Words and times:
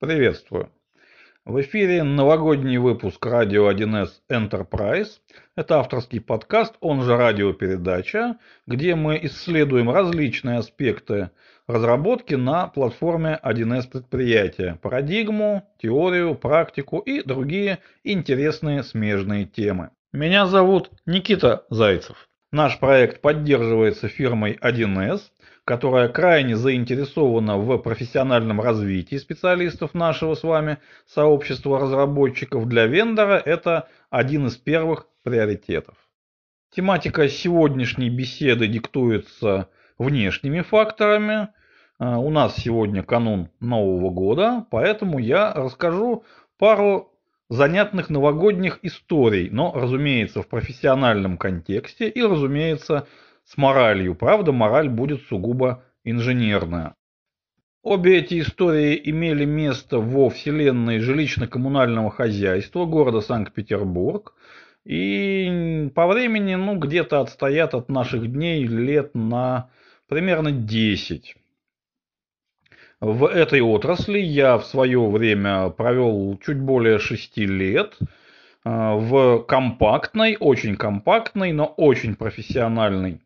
Приветствую. 0.00 0.72
В 1.44 1.60
эфире 1.60 2.02
новогодний 2.02 2.78
выпуск 2.78 3.26
радио 3.26 3.70
1С 3.70 4.12
Enterprise. 4.32 5.18
Это 5.56 5.78
авторский 5.78 6.22
подкаст, 6.22 6.74
он 6.80 7.02
же 7.02 7.18
радиопередача, 7.18 8.38
где 8.66 8.94
мы 8.94 9.20
исследуем 9.24 9.90
различные 9.90 10.56
аспекты 10.56 11.32
разработки 11.66 12.32
на 12.32 12.68
платформе 12.68 13.38
1С 13.44 13.90
предприятия, 13.90 14.78
парадигму, 14.80 15.68
теорию, 15.76 16.34
практику 16.34 17.00
и 17.00 17.22
другие 17.22 17.80
интересные 18.02 18.82
смежные 18.82 19.44
темы. 19.44 19.90
Меня 20.14 20.46
зовут 20.46 20.90
Никита 21.04 21.66
Зайцев. 21.68 22.29
Наш 22.52 22.80
проект 22.80 23.20
поддерживается 23.20 24.08
фирмой 24.08 24.58
1С, 24.60 25.20
которая 25.64 26.08
крайне 26.08 26.56
заинтересована 26.56 27.56
в 27.56 27.78
профессиональном 27.78 28.60
развитии 28.60 29.16
специалистов 29.16 29.94
нашего 29.94 30.34
с 30.34 30.42
вами 30.42 30.78
сообщества 31.06 31.78
разработчиков, 31.78 32.66
для 32.66 32.86
вендора 32.86 33.40
это 33.44 33.88
один 34.10 34.48
из 34.48 34.56
первых 34.56 35.06
приоритетов. 35.22 35.94
Тематика 36.74 37.28
сегодняшней 37.28 38.10
беседы 38.10 38.66
диктуется 38.66 39.68
внешними 39.96 40.62
факторами. 40.62 41.50
А, 42.00 42.18
у 42.18 42.30
нас 42.30 42.56
сегодня 42.56 43.04
канун 43.04 43.50
Нового 43.60 44.10
года, 44.10 44.66
поэтому 44.72 45.20
я 45.20 45.52
расскажу 45.54 46.24
пару 46.58 47.09
занятных 47.50 48.10
новогодних 48.10 48.78
историй, 48.82 49.50
но, 49.50 49.72
разумеется, 49.74 50.40
в 50.40 50.48
профессиональном 50.48 51.36
контексте 51.36 52.08
и, 52.08 52.22
разумеется, 52.22 53.06
с 53.44 53.56
моралью. 53.56 54.14
Правда, 54.14 54.52
мораль 54.52 54.88
будет 54.88 55.22
сугубо 55.22 55.84
инженерная. 56.04 56.94
Обе 57.82 58.18
эти 58.18 58.40
истории 58.40 59.00
имели 59.04 59.44
место 59.44 59.98
во 59.98 60.30
вселенной 60.30 60.98
жилищно-коммунального 60.98 62.10
хозяйства 62.10 62.84
города 62.84 63.20
Санкт-Петербург. 63.20 64.34
И 64.84 65.90
по 65.94 66.06
времени, 66.06 66.54
ну, 66.54 66.78
где-то 66.78 67.20
отстоят 67.20 67.74
от 67.74 67.88
наших 67.88 68.30
дней 68.30 68.64
лет 68.64 69.14
на 69.14 69.70
примерно 70.08 70.52
10. 70.52 71.36
В 73.00 73.24
этой 73.24 73.62
отрасли 73.62 74.18
я 74.18 74.58
в 74.58 74.66
свое 74.66 75.08
время 75.08 75.70
провел 75.70 76.38
чуть 76.44 76.60
более 76.60 76.98
6 76.98 77.38
лет 77.38 77.96
а, 78.62 78.94
в 78.94 79.38
компактной, 79.44 80.36
очень 80.38 80.76
компактной, 80.76 81.52
но 81.52 81.64
очень 81.64 82.14
профессиональной 82.14 83.22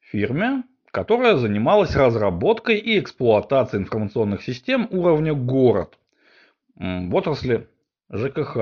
фирме, 0.00 0.64
которая 0.90 1.36
занималась 1.36 1.96
разработкой 1.96 2.76
и 2.76 2.98
эксплуатацией 2.98 3.84
информационных 3.84 4.42
систем 4.42 4.86
уровня 4.90 5.32
город 5.32 5.96
в 6.74 7.14
отрасли 7.14 7.68
ЖКХ. 8.12 8.56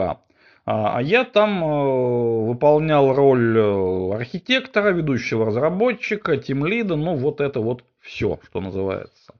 А, 0.67 0.97
а 0.97 1.03
я 1.03 1.25
там 1.25 1.65
э, 1.65 2.47
выполнял 2.47 3.13
роль 3.13 3.59
э, 3.59 4.15
архитектора, 4.15 4.91
ведущего 4.91 5.47
разработчика, 5.47 6.37
тимлида, 6.37 6.95
ну 6.97 7.17
вот 7.17 7.41
это 7.41 7.61
вот 7.61 7.85
все, 8.01 8.39
что 8.45 8.61
называется. 8.61 9.35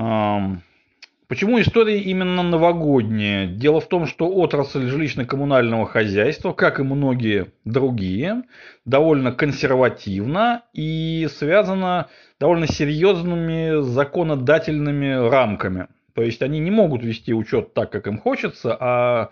Почему 0.00 1.60
истории 1.60 2.00
именно 2.00 2.42
новогодние? 2.42 3.46
Дело 3.46 3.80
в 3.80 3.88
том, 3.88 4.06
что 4.06 4.28
отрасль 4.28 4.88
жилищно-коммунального 4.88 5.86
хозяйства, 5.86 6.52
как 6.52 6.80
и 6.80 6.82
многие 6.82 7.52
другие, 7.64 8.42
довольно 8.84 9.30
консервативна 9.30 10.62
и 10.72 11.28
связана 11.30 12.08
довольно 12.40 12.66
серьезными 12.66 13.82
законодательными 13.82 15.28
рамками. 15.28 15.86
То 16.20 16.24
есть 16.26 16.42
они 16.42 16.58
не 16.58 16.70
могут 16.70 17.02
вести 17.02 17.32
учет 17.32 17.72
так, 17.72 17.90
как 17.90 18.06
им 18.06 18.18
хочется, 18.18 18.76
а 18.78 19.30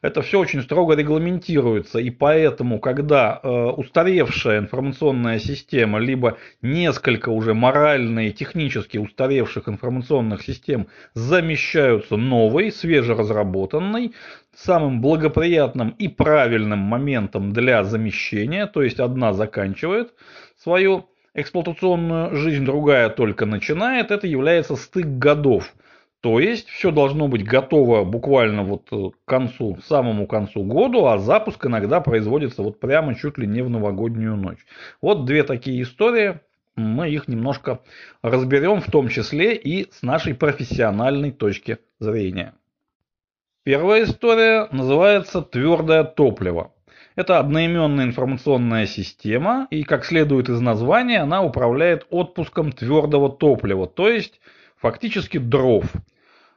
это 0.00 0.22
все 0.22 0.40
очень 0.40 0.62
строго 0.62 0.94
регламентируется. 0.96 1.98
И 1.98 2.08
поэтому, 2.08 2.80
когда 2.80 3.38
э, 3.42 3.46
устаревшая 3.46 4.60
информационная 4.60 5.38
система, 5.38 5.98
либо 5.98 6.38
несколько 6.62 7.28
уже 7.28 7.52
морально 7.52 8.28
и 8.28 8.32
технически 8.32 8.96
устаревших 8.96 9.68
информационных 9.68 10.40
систем 10.40 10.86
замещаются 11.12 12.16
новой, 12.16 12.72
свежеразработанной, 12.72 14.14
самым 14.56 15.02
благоприятным 15.02 15.90
и 15.90 16.08
правильным 16.08 16.78
моментом 16.78 17.52
для 17.52 17.84
замещения, 17.84 18.66
то 18.66 18.82
есть 18.82 18.98
одна 18.98 19.34
заканчивает 19.34 20.14
свою 20.56 21.04
эксплуатационную 21.34 22.34
жизнь, 22.34 22.64
другая 22.64 23.08
только 23.10 23.46
начинает, 23.46 24.10
это 24.10 24.26
является 24.26 24.76
стык 24.76 25.06
годов. 25.06 25.72
То 26.20 26.38
есть 26.38 26.68
все 26.68 26.90
должно 26.90 27.28
быть 27.28 27.44
готово 27.44 28.04
буквально 28.04 28.62
вот 28.62 28.88
э, 28.92 29.10
к 29.10 29.28
концу, 29.28 29.78
самому 29.86 30.26
концу 30.26 30.64
году, 30.64 31.06
а 31.06 31.18
запуск 31.18 31.64
иногда 31.64 32.00
производится 32.00 32.62
вот 32.62 32.78
прямо 32.78 33.14
чуть 33.14 33.38
ли 33.38 33.46
не 33.46 33.62
в 33.62 33.70
новогоднюю 33.70 34.36
ночь. 34.36 34.66
Вот 35.00 35.24
две 35.24 35.44
такие 35.44 35.82
истории, 35.82 36.40
мы 36.76 37.08
их 37.08 37.26
немножко 37.26 37.80
разберем, 38.20 38.82
в 38.82 38.90
том 38.90 39.08
числе 39.08 39.54
и 39.56 39.90
с 39.90 40.02
нашей 40.02 40.34
профессиональной 40.34 41.30
точки 41.30 41.78
зрения. 41.98 42.54
Первая 43.62 44.04
история 44.04 44.68
называется 44.72 45.40
«Твердое 45.40 46.04
топливо». 46.04 46.72
Это 47.16 47.38
одноименная 47.38 48.04
информационная 48.04 48.86
система, 48.86 49.66
и, 49.70 49.84
как 49.84 50.04
следует 50.04 50.48
из 50.48 50.60
названия, 50.60 51.20
она 51.20 51.42
управляет 51.42 52.06
отпуском 52.10 52.72
твердого 52.72 53.30
топлива, 53.30 53.86
то 53.86 54.08
есть 54.08 54.40
фактически 54.80 55.38
дров. 55.38 55.84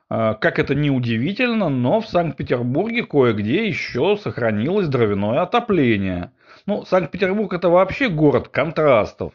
А, 0.09 0.34
как 0.35 0.59
это 0.59 0.75
не 0.75 0.91
удивительно, 0.91 1.69
но 1.69 2.01
в 2.01 2.07
Санкт-Петербурге 2.07 3.03
кое-где 3.03 3.67
еще 3.67 4.17
сохранилось 4.17 4.88
дровяное 4.88 5.41
отопление. 5.41 6.31
Ну, 6.66 6.85
Санкт-Петербург 6.85 7.53
это 7.53 7.69
вообще 7.69 8.09
город 8.09 8.47
контрастов. 8.47 9.34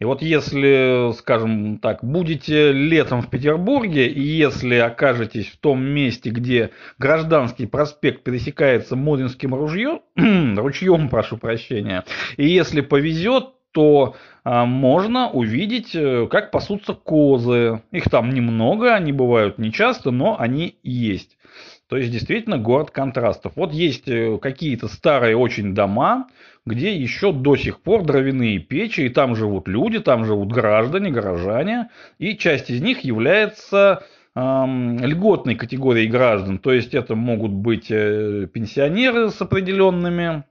И 0.00 0.04
вот 0.04 0.22
если, 0.22 1.12
скажем 1.16 1.78
так, 1.78 2.04
будете 2.04 2.72
летом 2.72 3.20
в 3.20 3.30
Петербурге, 3.30 4.06
и 4.06 4.20
если 4.20 4.76
окажетесь 4.76 5.48
в 5.48 5.56
том 5.58 5.82
месте, 5.82 6.30
где 6.30 6.70
Гражданский 6.98 7.66
проспект 7.66 8.22
пересекается 8.22 8.94
Моринским 8.94 9.54
ружьем, 9.54 10.00
ручьем, 10.56 11.08
прошу 11.08 11.36
прощения, 11.36 12.04
и 12.36 12.48
если 12.48 12.80
повезет, 12.80 13.57
то 13.78 14.16
а, 14.42 14.66
можно 14.66 15.30
увидеть, 15.30 15.94
э, 15.94 16.26
как 16.28 16.50
пасутся 16.50 16.94
козы. 16.94 17.80
Их 17.92 18.10
там 18.10 18.30
немного, 18.30 18.92
они 18.92 19.12
бывают 19.12 19.58
нечасто, 19.58 20.10
но 20.10 20.36
они 20.36 20.78
есть. 20.82 21.38
То 21.88 21.96
есть 21.96 22.10
действительно 22.10 22.58
город 22.58 22.90
контрастов. 22.90 23.52
Вот 23.54 23.72
есть 23.72 24.08
э, 24.08 24.36
какие-то 24.42 24.88
старые 24.88 25.36
очень 25.36 25.76
дома, 25.76 26.26
где 26.66 26.92
еще 26.92 27.32
до 27.32 27.54
сих 27.54 27.80
пор 27.80 28.02
дровяные 28.02 28.58
печи, 28.58 29.02
и 29.02 29.10
там 29.10 29.36
живут 29.36 29.68
люди, 29.68 30.00
там 30.00 30.24
живут 30.24 30.50
граждане, 30.50 31.12
горожане, 31.12 31.90
и 32.18 32.36
часть 32.36 32.70
из 32.70 32.82
них 32.82 33.04
является 33.04 34.02
эм, 34.34 34.98
льготной 34.98 35.54
категорией 35.54 36.08
граждан. 36.08 36.58
То 36.58 36.72
есть 36.72 36.94
это 36.94 37.14
могут 37.14 37.52
быть 37.52 37.92
э, 37.92 38.48
пенсионеры 38.52 39.30
с 39.30 39.40
определенными 39.40 40.42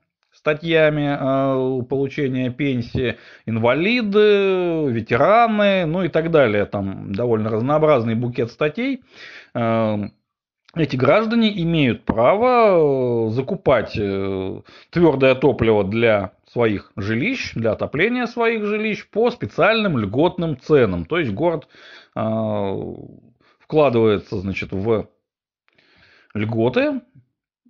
статьями 0.48 1.80
э, 1.80 1.82
получения 1.84 2.50
пенсии, 2.50 3.18
инвалиды, 3.44 4.86
ветераны, 4.90 5.84
ну 5.84 6.04
и 6.04 6.08
так 6.08 6.30
далее. 6.30 6.64
Там 6.64 7.12
довольно 7.12 7.50
разнообразный 7.50 8.14
букет 8.14 8.50
статей. 8.50 9.02
Э, 9.54 9.96
эти 10.74 10.96
граждане 10.96 11.50
имеют 11.62 12.04
право 12.04 13.28
э, 13.28 13.30
закупать 13.32 13.92
твердое 13.92 15.34
топливо 15.34 15.84
для 15.84 16.32
своих 16.50 16.92
жилищ, 16.96 17.52
для 17.54 17.72
отопления 17.72 18.24
своих 18.26 18.64
жилищ 18.64 19.06
по 19.10 19.30
специальным 19.30 19.98
льготным 19.98 20.58
ценам. 20.58 21.04
То 21.04 21.18
есть 21.18 21.32
город 21.32 21.68
вкладывается 23.60 24.38
значит, 24.38 24.72
в 24.72 25.08
льготы, 26.34 27.02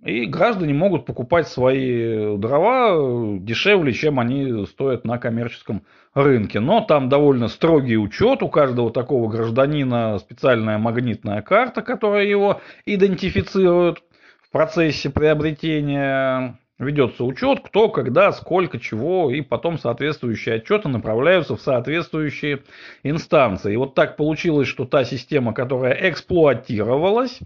и 0.03 0.25
граждане 0.25 0.73
могут 0.73 1.05
покупать 1.05 1.47
свои 1.47 2.37
дрова 2.37 3.37
дешевле, 3.39 3.91
чем 3.91 4.19
они 4.19 4.65
стоят 4.65 5.03
на 5.03 5.17
коммерческом 5.17 5.83
рынке. 6.13 6.59
Но 6.59 6.81
там 6.81 7.09
довольно 7.09 7.49
строгий 7.49 7.97
учет. 7.97 8.41
У 8.41 8.49
каждого 8.49 8.91
такого 8.91 9.29
гражданина 9.29 10.17
специальная 10.19 10.77
магнитная 10.77 11.41
карта, 11.41 11.81
которая 11.81 12.25
его 12.25 12.61
идентифицирует 12.85 14.01
в 14.41 14.51
процессе 14.51 15.09
приобретения. 15.09 16.57
Ведется 16.77 17.25
учет, 17.25 17.59
кто, 17.59 17.89
когда, 17.89 18.31
сколько, 18.31 18.79
чего, 18.79 19.29
и 19.29 19.41
потом 19.41 19.77
соответствующие 19.77 20.55
отчеты 20.55 20.87
направляются 20.87 21.57
в 21.57 21.61
соответствующие 21.61 22.61
инстанции. 23.03 23.73
И 23.73 23.75
вот 23.75 23.95
так 23.95 24.15
получилось, 24.15 24.69
что 24.69 24.85
та 24.85 25.03
система, 25.03 25.53
которая 25.53 26.09
эксплуатировалась, 26.09 27.41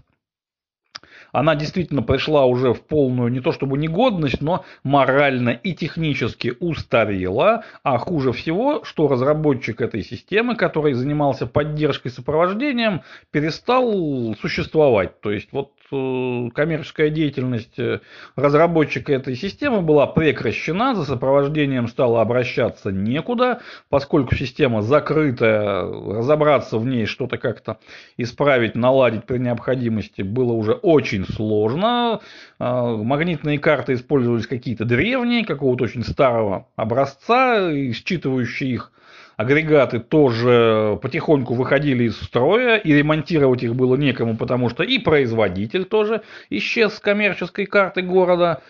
она 1.34 1.56
действительно 1.56 2.00
пришла 2.02 2.46
уже 2.46 2.72
в 2.72 2.80
полную 2.82 3.28
не 3.28 3.40
то 3.40 3.50
чтобы 3.50 3.76
негодность, 3.76 4.40
но 4.40 4.64
морально 4.84 5.50
и 5.50 5.74
технически 5.74 6.54
устарела, 6.60 7.64
а 7.82 7.98
хуже 7.98 8.32
всего, 8.32 8.84
что 8.84 9.08
разработчик 9.08 9.80
этой 9.80 10.04
системы, 10.04 10.54
который 10.54 10.92
занимался 10.92 11.48
поддержкой 11.48 12.10
сопровождением, 12.10 13.02
перестал 13.32 14.36
существовать. 14.40 15.20
То 15.20 15.32
есть 15.32 15.48
вот 15.50 15.72
э, 15.90 16.50
коммерческая 16.54 17.10
деятельность 17.10 17.80
э, 17.80 17.98
разработчика 18.36 19.12
этой 19.12 19.34
системы 19.34 19.82
была 19.82 20.06
прекращена, 20.06 20.94
за 20.94 21.04
сопровождением 21.04 21.88
стало 21.88 22.20
обращаться 22.20 22.92
некуда, 22.92 23.60
поскольку 23.88 24.36
система 24.36 24.82
закрытая, 24.82 25.82
разобраться 25.82 26.78
в 26.78 26.86
ней, 26.86 27.06
что-то 27.06 27.38
как-то 27.38 27.78
исправить, 28.16 28.76
наладить 28.76 29.24
при 29.24 29.38
необходимости 29.38 30.22
было 30.22 30.52
уже 30.52 30.74
очень 30.74 31.23
сложно. 31.24 32.20
А, 32.58 32.96
магнитные 32.96 33.58
карты 33.58 33.94
использовались 33.94 34.46
какие-то 34.46 34.84
древние, 34.84 35.44
какого-то 35.44 35.84
очень 35.84 36.04
старого 36.04 36.68
образца, 36.76 37.70
и 37.70 37.92
считывающие 37.92 38.68
их 38.70 38.92
агрегаты 39.36 39.98
тоже 39.98 40.98
потихоньку 41.02 41.54
выходили 41.54 42.04
из 42.04 42.16
строя, 42.20 42.76
и 42.76 42.92
ремонтировать 42.92 43.62
их 43.62 43.74
было 43.74 43.96
некому, 43.96 44.36
потому 44.36 44.68
что 44.70 44.82
и 44.82 44.98
производитель 44.98 45.84
тоже 45.84 46.22
исчез 46.50 46.94
с 46.94 47.00
коммерческой 47.00 47.66
карты 47.66 48.02
города. 48.02 48.62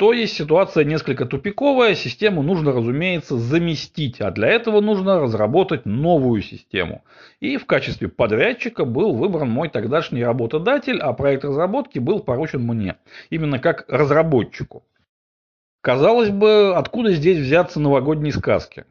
То 0.00 0.14
есть 0.14 0.34
ситуация 0.34 0.84
несколько 0.84 1.26
тупиковая, 1.26 1.94
систему 1.94 2.42
нужно, 2.42 2.72
разумеется, 2.72 3.36
заместить, 3.36 4.22
а 4.22 4.30
для 4.30 4.48
этого 4.48 4.80
нужно 4.80 5.20
разработать 5.20 5.84
новую 5.84 6.40
систему. 6.40 7.04
И 7.40 7.58
в 7.58 7.66
качестве 7.66 8.08
подрядчика 8.08 8.86
был 8.86 9.12
выбран 9.12 9.50
мой 9.50 9.68
тогдашний 9.68 10.24
работодатель, 10.24 10.98
а 11.00 11.12
проект 11.12 11.44
разработки 11.44 11.98
был 11.98 12.20
поручен 12.20 12.62
мне, 12.62 12.96
именно 13.28 13.58
как 13.58 13.84
разработчику. 13.88 14.84
Казалось 15.82 16.30
бы, 16.30 16.74
откуда 16.74 17.12
здесь 17.12 17.36
взяться 17.36 17.78
новогодней 17.78 18.32
сказки? 18.32 18.86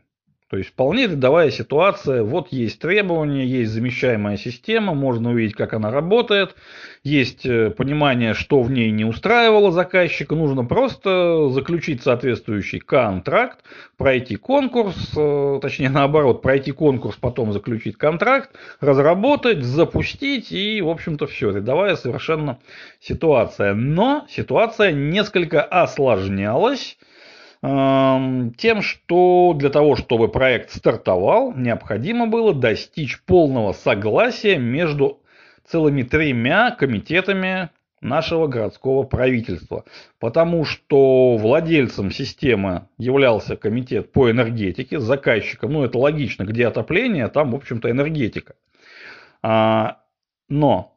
То 0.49 0.57
есть 0.57 0.71
вполне 0.71 1.05
рядовая 1.05 1.51
ситуация, 1.51 2.23
вот 2.23 2.47
есть 2.51 2.79
требования, 2.79 3.45
есть 3.45 3.71
замещаемая 3.71 4.35
система, 4.35 4.95
можно 4.95 5.29
увидеть, 5.29 5.55
как 5.55 5.75
она 5.75 5.91
работает, 5.91 6.55
есть 7.03 7.45
э, 7.45 7.69
понимание, 7.69 8.33
что 8.33 8.63
в 8.63 8.71
ней 8.71 8.89
не 8.89 9.05
устраивало 9.05 9.71
заказчика, 9.71 10.33
нужно 10.33 10.65
просто 10.65 11.49
заключить 11.49 12.01
соответствующий 12.01 12.79
контракт, 12.79 13.59
пройти 13.95 14.37
конкурс, 14.37 15.11
э, 15.15 15.59
точнее 15.61 15.89
наоборот, 15.91 16.41
пройти 16.41 16.71
конкурс, 16.71 17.15
потом 17.15 17.53
заключить 17.53 17.97
контракт, 17.97 18.49
разработать, 18.81 19.63
запустить 19.63 20.51
и, 20.51 20.81
в 20.81 20.89
общем-то, 20.89 21.27
все, 21.27 21.51
рядовая 21.51 21.95
совершенно 21.95 22.57
ситуация. 22.99 23.75
Но 23.75 24.25
ситуация 24.27 24.93
несколько 24.93 25.61
осложнялась, 25.61 26.97
тем, 27.61 28.81
что 28.81 29.53
для 29.53 29.69
того, 29.69 29.97
чтобы 29.97 30.29
проект 30.29 30.71
стартовал, 30.71 31.53
необходимо 31.53 32.27
было 32.27 32.53
достичь 32.53 33.21
полного 33.23 33.73
согласия 33.73 34.57
между 34.57 35.21
целыми 35.65 36.03
тремя 36.03 36.71
комитетами 36.71 37.69
нашего 38.01 38.47
городского 38.47 39.03
правительства. 39.03 39.83
Потому 40.19 40.63
что 40.63 41.35
владельцем 41.35 42.11
системы 42.11 42.87
являлся 42.97 43.57
комитет 43.57 44.13
по 44.13 44.31
энергетике, 44.31 44.99
заказчиком, 44.99 45.73
ну 45.73 45.83
это 45.83 45.97
логично, 45.97 46.43
где 46.43 46.65
отопление, 46.65 47.27
там, 47.27 47.51
в 47.51 47.55
общем-то, 47.55 47.91
энергетика. 47.91 48.55
А, 49.41 49.99
но 50.47 50.95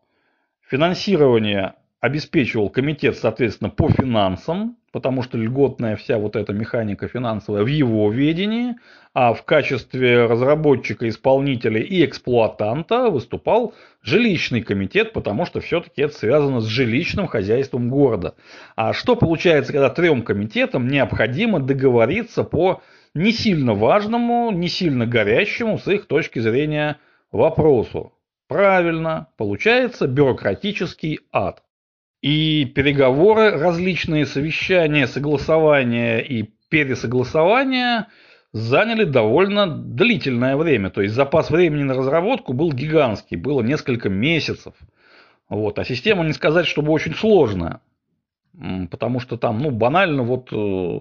финансирование 0.68 1.74
обеспечивал 2.02 2.68
комитет, 2.68 3.16
соответственно, 3.16 3.70
по 3.70 3.88
финансам, 3.88 4.76
потому 4.90 5.22
что 5.22 5.38
льготная 5.38 5.94
вся 5.94 6.18
вот 6.18 6.34
эта 6.34 6.52
механика 6.52 7.06
финансовая 7.06 7.62
в 7.62 7.68
его 7.68 8.10
ведении, 8.10 8.74
а 9.14 9.32
в 9.34 9.44
качестве 9.44 10.26
разработчика, 10.26 11.08
исполнителя 11.08 11.80
и 11.80 12.04
эксплуатанта 12.04 13.08
выступал 13.08 13.74
жилищный 14.02 14.62
комитет, 14.62 15.12
потому 15.12 15.46
что 15.46 15.60
все-таки 15.60 16.02
это 16.02 16.12
связано 16.12 16.60
с 16.60 16.66
жилищным 16.66 17.28
хозяйством 17.28 17.88
города. 17.88 18.34
А 18.74 18.92
что 18.92 19.14
получается, 19.14 19.72
когда 19.72 19.88
трем 19.88 20.22
комитетам 20.22 20.88
необходимо 20.88 21.60
договориться 21.60 22.42
по 22.42 22.82
не 23.14 23.30
сильно 23.30 23.74
важному, 23.74 24.50
не 24.50 24.66
сильно 24.66 25.06
горящему 25.06 25.78
с 25.78 25.86
их 25.86 26.06
точки 26.06 26.40
зрения 26.40 26.98
вопросу? 27.30 28.12
Правильно, 28.48 29.28
получается 29.36 30.08
бюрократический 30.08 31.20
ад. 31.30 31.62
И 32.22 32.66
переговоры, 32.66 33.50
различные 33.50 34.26
совещания, 34.26 35.08
согласования 35.08 36.20
и 36.20 36.50
пересогласования 36.68 38.06
заняли 38.52 39.04
довольно 39.04 39.66
длительное 39.66 40.56
время. 40.56 40.90
То 40.90 41.02
есть 41.02 41.14
запас 41.14 41.50
времени 41.50 41.82
на 41.82 41.94
разработку 41.94 42.52
был 42.52 42.72
гигантский, 42.72 43.36
было 43.36 43.60
несколько 43.60 44.08
месяцев. 44.08 44.74
Вот. 45.48 45.80
А 45.80 45.84
система 45.84 46.24
не 46.24 46.32
сказать, 46.32 46.66
чтобы 46.66 46.92
очень 46.92 47.14
сложная. 47.14 47.80
Потому 48.90 49.18
что 49.18 49.36
там, 49.36 49.58
ну, 49.60 49.70
банально, 49.70 50.22
вот 50.22 50.52
э, 50.52 51.00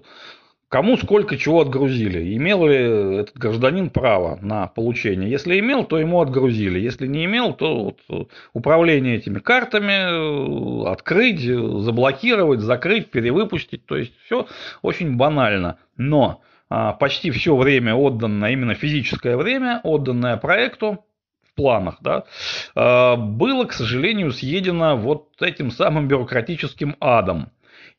кому 0.72 0.96
сколько 0.96 1.36
чего 1.36 1.60
отгрузили. 1.60 2.34
Имел 2.34 2.66
ли 2.66 3.18
этот 3.18 3.36
гражданин 3.36 3.90
право 3.90 4.38
на 4.40 4.68
получение? 4.68 5.30
Если 5.30 5.58
имел, 5.58 5.84
то 5.84 5.98
ему 5.98 6.22
отгрузили. 6.22 6.80
Если 6.80 7.06
не 7.06 7.26
имел, 7.26 7.52
то 7.52 7.84
вот 7.84 8.00
э, 8.08 8.24
управление 8.54 9.16
этими 9.16 9.38
картами 9.38 10.86
э, 10.86 10.90
открыть, 10.90 11.42
заблокировать, 11.42 12.60
закрыть, 12.60 13.10
перевыпустить. 13.10 13.84
То 13.84 13.98
есть 13.98 14.14
все 14.24 14.46
очень 14.80 15.18
банально. 15.18 15.76
Но 15.98 16.40
а, 16.70 16.94
почти 16.94 17.30
все 17.30 17.54
время 17.54 17.94
отданное, 17.94 18.52
именно 18.52 18.74
физическое 18.74 19.36
время, 19.36 19.82
отданное 19.84 20.38
проекту, 20.38 21.04
в 21.44 21.54
планах, 21.54 21.98
да, 22.00 22.24
было, 23.16 23.66
к 23.66 23.74
сожалению, 23.74 24.32
съедено 24.32 24.96
вот 24.96 25.32
этим 25.42 25.70
самым 25.70 26.08
бюрократическим 26.08 26.96
адом. 26.98 27.50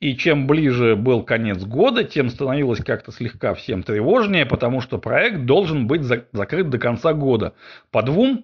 И 0.04 0.18
чем 0.18 0.48
ближе 0.48 0.98
был 0.98 1.24
конец 1.24 1.64
года, 1.64 2.04
тем 2.04 2.28
становилось 2.28 2.84
как-то 2.84 3.14
слегка 3.14 3.54
всем 3.54 3.84
тревожнее, 3.84 4.46
потому 4.46 4.82
что 4.82 4.98
проект 4.98 5.46
должен 5.46 5.88
быть 5.88 6.02
закрыт 6.02 6.70
до 6.70 6.78
конца 6.78 7.14
года. 7.14 7.54
По 7.90 8.02
двум 8.02 8.44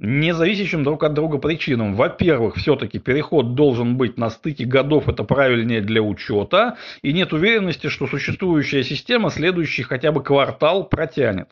независящим 0.00 0.82
друг 0.82 1.04
от 1.04 1.14
друга 1.14 1.38
причинам. 1.38 1.94
Во-первых, 1.94 2.56
все-таки 2.56 2.98
переход 2.98 3.54
должен 3.54 3.98
быть 3.98 4.18
на 4.18 4.30
стыке 4.30 4.64
годов, 4.64 5.08
это 5.08 5.22
правильнее 5.22 5.80
для 5.80 6.02
учета, 6.02 6.76
и 7.02 7.12
нет 7.12 7.32
уверенности, 7.32 7.86
что 7.86 8.08
существующая 8.08 8.82
система 8.82 9.30
следующий 9.30 9.84
хотя 9.84 10.10
бы 10.10 10.24
квартал 10.24 10.88
протянет. 10.88 11.50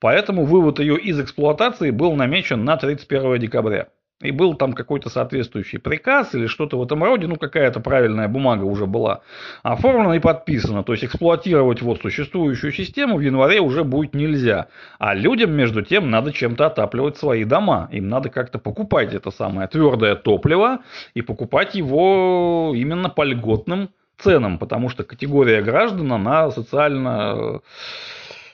Поэтому 0.00 0.44
вывод 0.44 0.80
ее 0.80 0.98
из 0.98 1.20
эксплуатации 1.20 1.92
был 1.92 2.16
намечен 2.16 2.64
на 2.64 2.76
31 2.76 3.38
декабря 3.38 3.86
и 4.22 4.30
был 4.30 4.54
там 4.54 4.72
какой-то 4.72 5.10
соответствующий 5.10 5.78
приказ 5.78 6.34
или 6.34 6.46
что-то 6.46 6.78
в 6.78 6.82
этом 6.82 7.04
роде, 7.04 7.26
ну 7.26 7.36
какая-то 7.36 7.80
правильная 7.80 8.28
бумага 8.28 8.64
уже 8.64 8.86
была 8.86 9.20
оформлена 9.62 10.16
и 10.16 10.20
подписана. 10.20 10.82
То 10.82 10.92
есть 10.92 11.04
эксплуатировать 11.04 11.82
вот 11.82 12.00
существующую 12.00 12.72
систему 12.72 13.18
в 13.18 13.20
январе 13.20 13.60
уже 13.60 13.84
будет 13.84 14.14
нельзя. 14.14 14.68
А 14.98 15.14
людям 15.14 15.52
между 15.52 15.82
тем 15.82 16.10
надо 16.10 16.32
чем-то 16.32 16.66
отапливать 16.66 17.18
свои 17.18 17.44
дома. 17.44 17.88
Им 17.92 18.08
надо 18.08 18.30
как-то 18.30 18.58
покупать 18.58 19.12
это 19.12 19.30
самое 19.30 19.68
твердое 19.68 20.16
топливо 20.16 20.78
и 21.12 21.20
покупать 21.20 21.74
его 21.74 22.72
именно 22.74 23.10
по 23.10 23.22
льготным 23.22 23.90
ценам, 24.16 24.58
потому 24.58 24.88
что 24.88 25.04
категория 25.04 25.60
граждан, 25.60 26.10
она 26.10 26.50
социально 26.50 27.60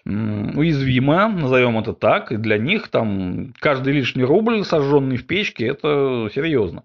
уязвима, 0.04 1.28
назовем 1.28 1.78
это 1.78 1.92
так, 1.92 2.32
и 2.32 2.36
для 2.36 2.58
них 2.58 2.88
там 2.88 3.54
каждый 3.60 3.92
лишний 3.92 4.24
рубль, 4.24 4.64
сожженный 4.64 5.16
в 5.16 5.26
печке, 5.26 5.68
это 5.68 6.28
серьезно. 6.34 6.84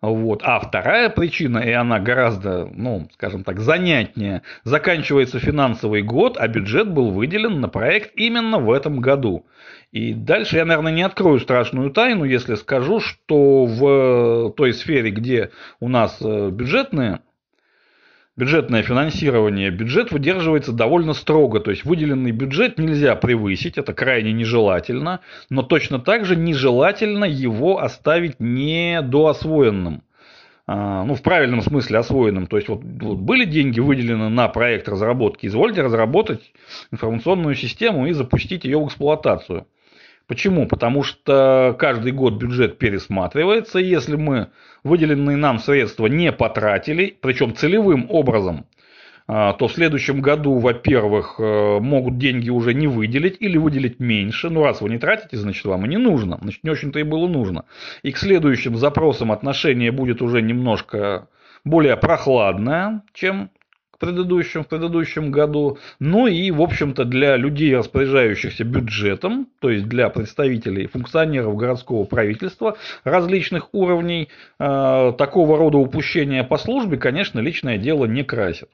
Вот. 0.00 0.42
А 0.44 0.60
вторая 0.60 1.10
причина, 1.10 1.58
и 1.58 1.72
она 1.72 1.98
гораздо, 1.98 2.70
ну, 2.72 3.08
скажем 3.14 3.42
так, 3.42 3.58
занятнее, 3.58 4.42
заканчивается 4.62 5.40
финансовый 5.40 6.02
год, 6.02 6.36
а 6.38 6.46
бюджет 6.46 6.88
был 6.88 7.10
выделен 7.10 7.60
на 7.60 7.68
проект 7.68 8.12
именно 8.14 8.58
в 8.60 8.70
этом 8.70 9.00
году. 9.00 9.44
И 9.90 10.14
дальше 10.14 10.56
я, 10.56 10.64
наверное, 10.64 10.92
не 10.92 11.02
открою 11.02 11.40
страшную 11.40 11.90
тайну, 11.90 12.24
если 12.24 12.54
скажу, 12.54 13.00
что 13.00 13.64
в 13.64 14.52
той 14.52 14.72
сфере, 14.72 15.10
где 15.10 15.50
у 15.80 15.88
нас 15.88 16.18
э, 16.20 16.50
бюджетные 16.50 17.20
бюджетное 18.38 18.82
финансирование, 18.82 19.70
бюджет 19.70 20.12
выдерживается 20.12 20.72
довольно 20.72 21.12
строго. 21.12 21.60
То 21.60 21.70
есть 21.70 21.84
выделенный 21.84 22.30
бюджет 22.30 22.78
нельзя 22.78 23.16
превысить, 23.16 23.76
это 23.76 23.92
крайне 23.92 24.32
нежелательно, 24.32 25.20
но 25.50 25.62
точно 25.62 25.98
так 25.98 26.24
же 26.24 26.36
нежелательно 26.36 27.24
его 27.24 27.82
оставить 27.82 28.36
недоосвоенным. 28.38 30.02
А, 30.70 31.02
ну, 31.04 31.14
в 31.14 31.22
правильном 31.22 31.62
смысле 31.62 31.98
освоенным. 31.98 32.46
То 32.46 32.56
есть, 32.58 32.68
вот, 32.68 32.82
вот 32.84 33.18
были 33.18 33.44
деньги 33.44 33.80
выделены 33.80 34.28
на 34.28 34.48
проект 34.48 34.86
разработки, 34.86 35.46
извольте 35.46 35.80
разработать 35.82 36.52
информационную 36.92 37.54
систему 37.54 38.06
и 38.06 38.12
запустить 38.12 38.64
ее 38.64 38.78
в 38.78 38.86
эксплуатацию. 38.86 39.66
Почему? 40.28 40.68
Потому 40.68 41.02
что 41.02 41.74
каждый 41.78 42.12
год 42.12 42.34
бюджет 42.34 42.78
пересматривается. 42.78 43.78
Если 43.78 44.14
мы 44.14 44.48
выделенные 44.84 45.38
нам 45.38 45.58
средства 45.58 46.06
не 46.06 46.32
потратили, 46.32 47.16
причем 47.20 47.56
целевым 47.56 48.06
образом, 48.10 48.66
а, 49.26 49.54
то 49.54 49.68
в 49.68 49.72
следующем 49.72 50.20
году, 50.20 50.58
во-первых, 50.58 51.36
э, 51.38 51.78
могут 51.80 52.18
деньги 52.18 52.50
уже 52.50 52.74
не 52.74 52.86
выделить 52.86 53.36
или 53.40 53.56
выделить 53.56 54.00
меньше. 54.00 54.50
Ну, 54.50 54.62
раз 54.62 54.82
вы 54.82 54.90
не 54.90 54.98
тратите, 54.98 55.38
значит, 55.38 55.64
вам 55.64 55.86
и 55.86 55.88
не 55.88 55.96
нужно. 55.96 56.38
Значит, 56.42 56.62
не 56.62 56.70
очень-то 56.70 56.98
и 56.98 57.04
было 57.04 57.26
нужно. 57.26 57.64
И 58.02 58.12
к 58.12 58.18
следующим 58.18 58.76
запросам 58.76 59.32
отношение 59.32 59.92
будет 59.92 60.20
уже 60.20 60.42
немножко 60.42 61.28
более 61.64 61.96
прохладное, 61.96 63.02
чем 63.14 63.50
к 63.98 64.00
предыдущим, 64.00 64.62
в 64.62 64.68
предыдущем 64.68 65.32
году. 65.32 65.78
Ну 65.98 66.28
и, 66.28 66.52
в 66.52 66.62
общем-то, 66.62 67.04
для 67.04 67.36
людей, 67.36 67.76
распоряжающихся 67.76 68.62
бюджетом, 68.62 69.48
то 69.60 69.70
есть 69.70 69.86
для 69.86 70.08
представителей, 70.08 70.86
функционеров 70.86 71.56
городского 71.56 72.04
правительства 72.04 72.76
различных 73.02 73.74
уровней, 73.74 74.28
э, 74.60 75.12
такого 75.18 75.58
рода 75.58 75.78
упущения 75.78 76.44
по 76.44 76.58
службе, 76.58 76.96
конечно, 76.96 77.40
личное 77.40 77.76
дело 77.76 78.04
не 78.04 78.22
красит. 78.22 78.68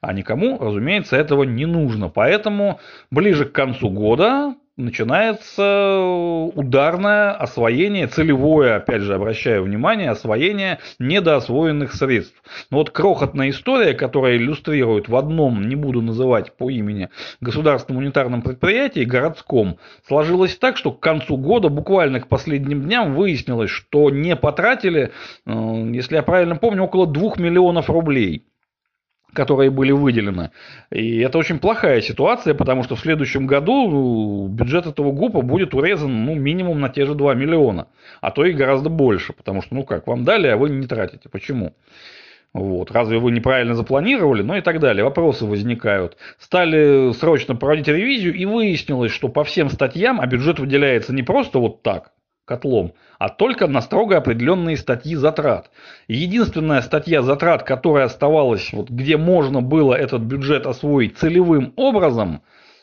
А 0.00 0.14
никому, 0.14 0.58
разумеется, 0.58 1.16
этого 1.16 1.44
не 1.44 1.66
нужно. 1.66 2.08
Поэтому 2.08 2.80
ближе 3.10 3.44
к 3.44 3.52
концу 3.52 3.90
года 3.90 4.54
начинается 4.80 6.00
ударное 6.54 7.32
освоение, 7.32 8.06
целевое, 8.06 8.76
опять 8.76 9.02
же, 9.02 9.14
обращаю 9.14 9.62
внимание, 9.64 10.10
освоение 10.10 10.78
недоосвоенных 10.98 11.94
средств. 11.94 12.42
Но 12.70 12.78
вот 12.78 12.90
крохотная 12.90 13.50
история, 13.50 13.94
которая 13.94 14.36
иллюстрирует 14.36 15.08
в 15.08 15.16
одном, 15.16 15.68
не 15.68 15.76
буду 15.76 16.02
называть 16.02 16.56
по 16.56 16.70
имени, 16.70 17.08
государственном 17.40 18.02
унитарном 18.02 18.42
предприятии, 18.42 19.04
городском, 19.04 19.78
сложилось 20.06 20.56
так, 20.56 20.76
что 20.76 20.92
к 20.92 21.00
концу 21.00 21.36
года, 21.36 21.68
буквально 21.68 22.20
к 22.20 22.28
последним 22.28 22.82
дням, 22.82 23.14
выяснилось, 23.14 23.70
что 23.70 24.10
не 24.10 24.36
потратили, 24.36 25.12
э, 25.46 25.90
если 25.92 26.16
я 26.16 26.22
правильно 26.22 26.56
помню, 26.56 26.84
около 26.84 27.06
2 27.06 27.34
миллионов 27.38 27.88
рублей 27.88 28.44
которые 29.32 29.70
были 29.70 29.92
выделены. 29.92 30.50
И 30.90 31.18
это 31.20 31.38
очень 31.38 31.58
плохая 31.58 32.00
ситуация, 32.00 32.54
потому 32.54 32.82
что 32.82 32.96
в 32.96 33.00
следующем 33.00 33.46
году 33.46 33.88
ну, 33.88 34.48
бюджет 34.48 34.86
этого 34.86 35.12
ГУПа 35.12 35.42
будет 35.42 35.74
урезан 35.74 36.24
ну, 36.24 36.34
минимум 36.34 36.80
на 36.80 36.88
те 36.88 37.06
же 37.06 37.14
2 37.14 37.34
миллиона, 37.34 37.88
а 38.20 38.30
то 38.30 38.44
и 38.44 38.52
гораздо 38.52 38.88
больше, 38.88 39.32
потому 39.32 39.62
что, 39.62 39.74
ну 39.74 39.84
как, 39.84 40.06
вам 40.06 40.24
дали, 40.24 40.48
а 40.48 40.56
вы 40.56 40.70
не 40.70 40.86
тратите. 40.86 41.28
Почему? 41.28 41.74
Вот. 42.52 42.90
Разве 42.90 43.18
вы 43.18 43.30
неправильно 43.30 43.74
запланировали? 43.74 44.42
Ну 44.42 44.56
и 44.56 44.60
так 44.60 44.80
далее. 44.80 45.04
Вопросы 45.04 45.46
возникают. 45.46 46.16
Стали 46.38 47.12
срочно 47.12 47.54
проводить 47.54 47.86
ревизию 47.86 48.34
и 48.34 48.44
выяснилось, 48.44 49.12
что 49.12 49.28
по 49.28 49.44
всем 49.44 49.70
статьям, 49.70 50.20
а 50.20 50.26
бюджет 50.26 50.58
выделяется 50.58 51.14
не 51.14 51.22
просто 51.22 51.60
вот 51.60 51.82
так, 51.82 52.12
котлом, 52.50 52.94
а 53.20 53.28
только 53.28 53.68
на 53.68 53.80
строго 53.80 54.16
определенные 54.16 54.76
статьи 54.76 55.14
затрат. 55.14 55.70
единственная 56.08 56.82
статья 56.82 57.22
затрат, 57.22 57.62
которая 57.62 58.06
оставалась, 58.06 58.72
вот, 58.72 58.90
где 58.90 59.16
можно 59.16 59.62
было 59.62 59.94
этот 59.94 60.22
бюджет 60.22 60.66
освоить 60.66 61.16
целевым 61.16 61.72
образом, 61.76 62.42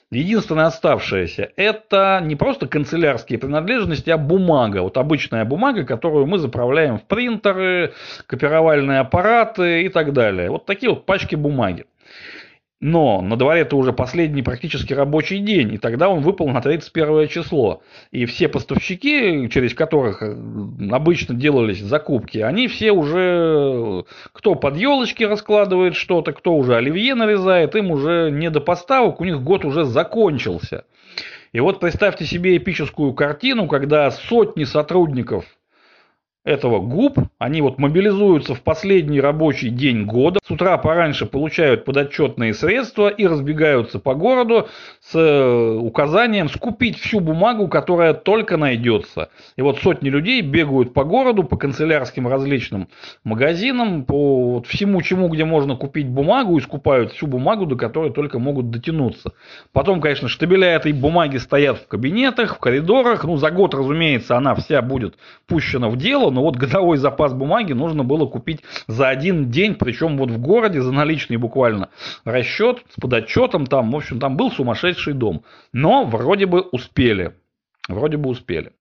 единственная 0.09 0.67
оставшаяся, 0.67 1.50
это 1.57 2.21
не 2.24 2.38
просто 2.38 2.65
канцелярские 2.67 3.39
принадлежности, 3.39 4.09
а 4.09 4.17
бумага. 4.17 4.83
Вот 4.83 4.95
обычная 4.95 5.43
бумага, 5.43 5.83
которую 5.83 6.27
мы 6.27 6.38
заправляем 6.38 6.97
в 6.97 7.03
принтеры, 7.03 7.93
копировальные 8.25 9.00
аппараты 9.00 9.83
и 9.83 9.89
так 9.89 10.13
далее. 10.13 10.50
Вот 10.50 10.65
такие 10.65 10.91
вот 10.91 11.05
пачки 11.05 11.36
бумаги. 11.36 11.86
Но 12.79 13.22
на 13.22 13.38
дворе 13.38 13.62
это 13.62 13.75
уже 13.75 13.91
последний 13.91 14.43
практически 14.43 14.93
рабочий 14.93 15.39
день, 15.39 15.74
и 15.74 15.77
тогда 15.79 16.10
он 16.10 16.22
выпал 16.22 16.48
на 16.50 16.62
31 16.62 17.27
число. 17.27 17.81
И 18.12 18.25
все 18.25 18.48
поставщики, 18.48 19.50
через 19.50 19.74
которых 19.74 20.22
э, 20.22 20.36
обычно 20.91 21.34
делались 21.34 21.79
закупки, 21.81 22.38
они 22.38 22.67
все 22.67 22.91
уже, 22.91 24.05
кто 24.31 24.53
под 24.53 24.77
елочки 24.77 25.24
раскладывает 25.24 25.96
что-то, 25.96 26.34
кто 26.34 26.55
уже 26.55 26.75
оливье 26.75 27.15
нарезает, 27.15 27.75
им 27.75 27.89
уже 27.89 28.29
не 28.31 28.51
до 28.51 28.62
поставок, 28.62 29.22
у 29.22 29.25
них 29.25 29.41
год 29.41 29.65
уже 29.65 29.84
закончился. 29.84 30.86
И 31.53 31.60
вот 31.60 31.79
представьте 31.79 32.25
себе 32.25 32.57
эпическую 32.57 33.13
картину, 33.13 33.67
когда 33.67 34.12
сотни 34.12 34.65
сотрудников 34.65 35.46
этого 36.48 36.80
ГУП, 36.80 37.20
они 37.39 37.62
вот 37.62 37.77
мобилизуются 37.77 38.56
в 38.56 38.62
последний 38.62 39.20
рабочий 39.20 39.70
день 39.70 40.06
года, 40.06 40.39
с 40.48 40.50
утра 40.50 40.77
пораньше 40.77 41.25
получают 41.25 41.84
подотчетные 41.84 42.54
средства 42.54 43.10
и 43.10 43.27
разбегаются 43.27 44.00
по 44.00 44.16
городу 44.16 44.70
с 45.01 45.13
э, 45.13 45.77
указанием 45.77 46.48
скупить 46.48 46.98
всю 47.00 47.20
бумагу, 47.20 47.68
которая 47.68 48.13
только 48.13 48.56
найдется. 48.56 49.30
И 49.58 49.62
вот 49.62 49.80
сотни 49.80 50.10
людей 50.10 50.42
бегают 50.42 50.94
по 50.94 51.04
городу, 51.04 51.44
по 51.44 51.58
канцелярским 51.58 52.27
различным 52.30 52.88
магазинам, 53.25 54.06
по 54.06 54.54
вот 54.54 54.68
всему 54.68 55.01
чему, 55.01 55.27
где 55.27 55.44
можно 55.44 55.75
купить 55.75 56.08
бумагу, 56.08 56.58
и 56.58 56.62
скупают 56.62 57.12
всю 57.12 57.27
бумагу, 57.27 57.66
до 57.66 57.75
которой 57.75 58.13
только 58.13 58.39
могут 58.39 58.70
дотянуться. 58.70 59.34
Потом, 59.74 60.00
конечно, 60.00 60.30
штабеля 60.30 60.70
этой 60.70 60.94
бумаги 60.94 61.38
стоят 61.38 61.77
в 61.80 61.88
кабинетах, 61.88 62.56
в 62.56 62.60
коридорах. 62.60 63.25
Ну, 63.25 63.36
за 63.36 63.51
год, 63.51 63.75
разумеется, 63.75 64.38
она 64.38 64.56
вся 64.56 64.82
будет 64.82 65.16
пущена 65.46 65.89
в 65.89 65.98
дело, 65.98 66.37
но 66.38 66.44
вот 66.44 66.56
годовой 66.56 66.98
запас 66.98 67.34
бумаги 67.34 67.74
нужно 67.74 68.03
было 68.03 68.27
купить 68.27 68.62
за 68.86 69.10
один 69.10 69.50
день, 69.50 69.74
причем 69.74 70.20
вот 70.20 70.29
в 70.29 70.39
городе 70.39 70.84
за 70.84 70.91
наличный 70.91 71.38
буквально 71.38 71.89
расчет 72.25 72.84
с 72.89 73.01
подотчетом 73.01 73.65
там, 73.65 73.89
в 73.89 73.96
общем, 73.96 74.20
там 74.20 74.38
был 74.38 74.51
сумасшедший 74.51 75.13
дом. 75.13 75.44
Но 75.74 76.06
вроде 76.06 76.46
бы 76.46 76.62
успели. 76.62 77.34
Вроде 77.89 78.17
бы 78.17 78.29
успели. 78.29 78.74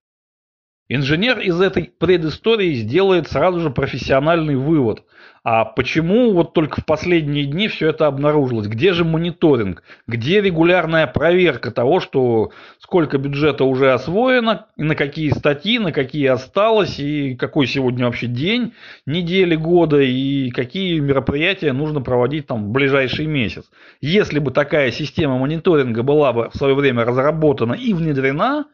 Инженер 0.87 1.39
из 1.39 1.59
этой 1.59 1.85
предыстории 1.85 2.75
сделает 2.75 3.27
сразу 3.27 3.59
же 3.59 3.71
профессиональный 3.71 4.55
вывод– 4.55 5.03
а 5.49 5.63
почему 5.63 6.33
вот 6.33 6.51
только 6.51 6.81
в 6.81 6.85
последние 6.85 7.45
дни 7.45 7.69
все 7.69 7.87
это 7.87 8.07
обнаружилось? 8.07 8.67
Где 8.67 8.91
же 8.91 9.05
мониторинг? 9.05 9.81
Где 10.05 10.41
регулярная 10.41 11.07
проверка 11.07 11.71
того, 11.71 12.01
что 12.01 12.51
сколько 12.79 13.17
бюджета 13.17 13.63
уже 13.63 13.93
освоено, 13.93 14.65
и 14.75 14.83
на 14.83 14.93
какие 14.93 15.29
статьи, 15.29 15.79
на 15.79 15.93
какие 15.93 16.27
осталось, 16.27 16.99
и 16.99 17.35
какой 17.35 17.65
сегодня 17.65 18.07
вообще 18.07 18.27
день, 18.27 18.73
недели, 19.05 19.55
года, 19.55 20.01
и 20.01 20.49
какие 20.49 20.99
мероприятия 20.99 21.71
нужно 21.71 22.01
проводить 22.01 22.45
там 22.45 22.65
в 22.65 22.71
ближайший 22.71 23.25
месяц? 23.25 23.63
Если 24.01 24.39
бы 24.39 24.51
такая 24.51 24.91
система 24.91 25.37
мониторинга 25.37 26.03
была 26.03 26.33
бы 26.33 26.49
в 26.49 26.57
свое 26.57 26.75
время 26.75 27.05
разработана 27.05 27.71
и 27.71 27.93
внедрена, 27.93 28.65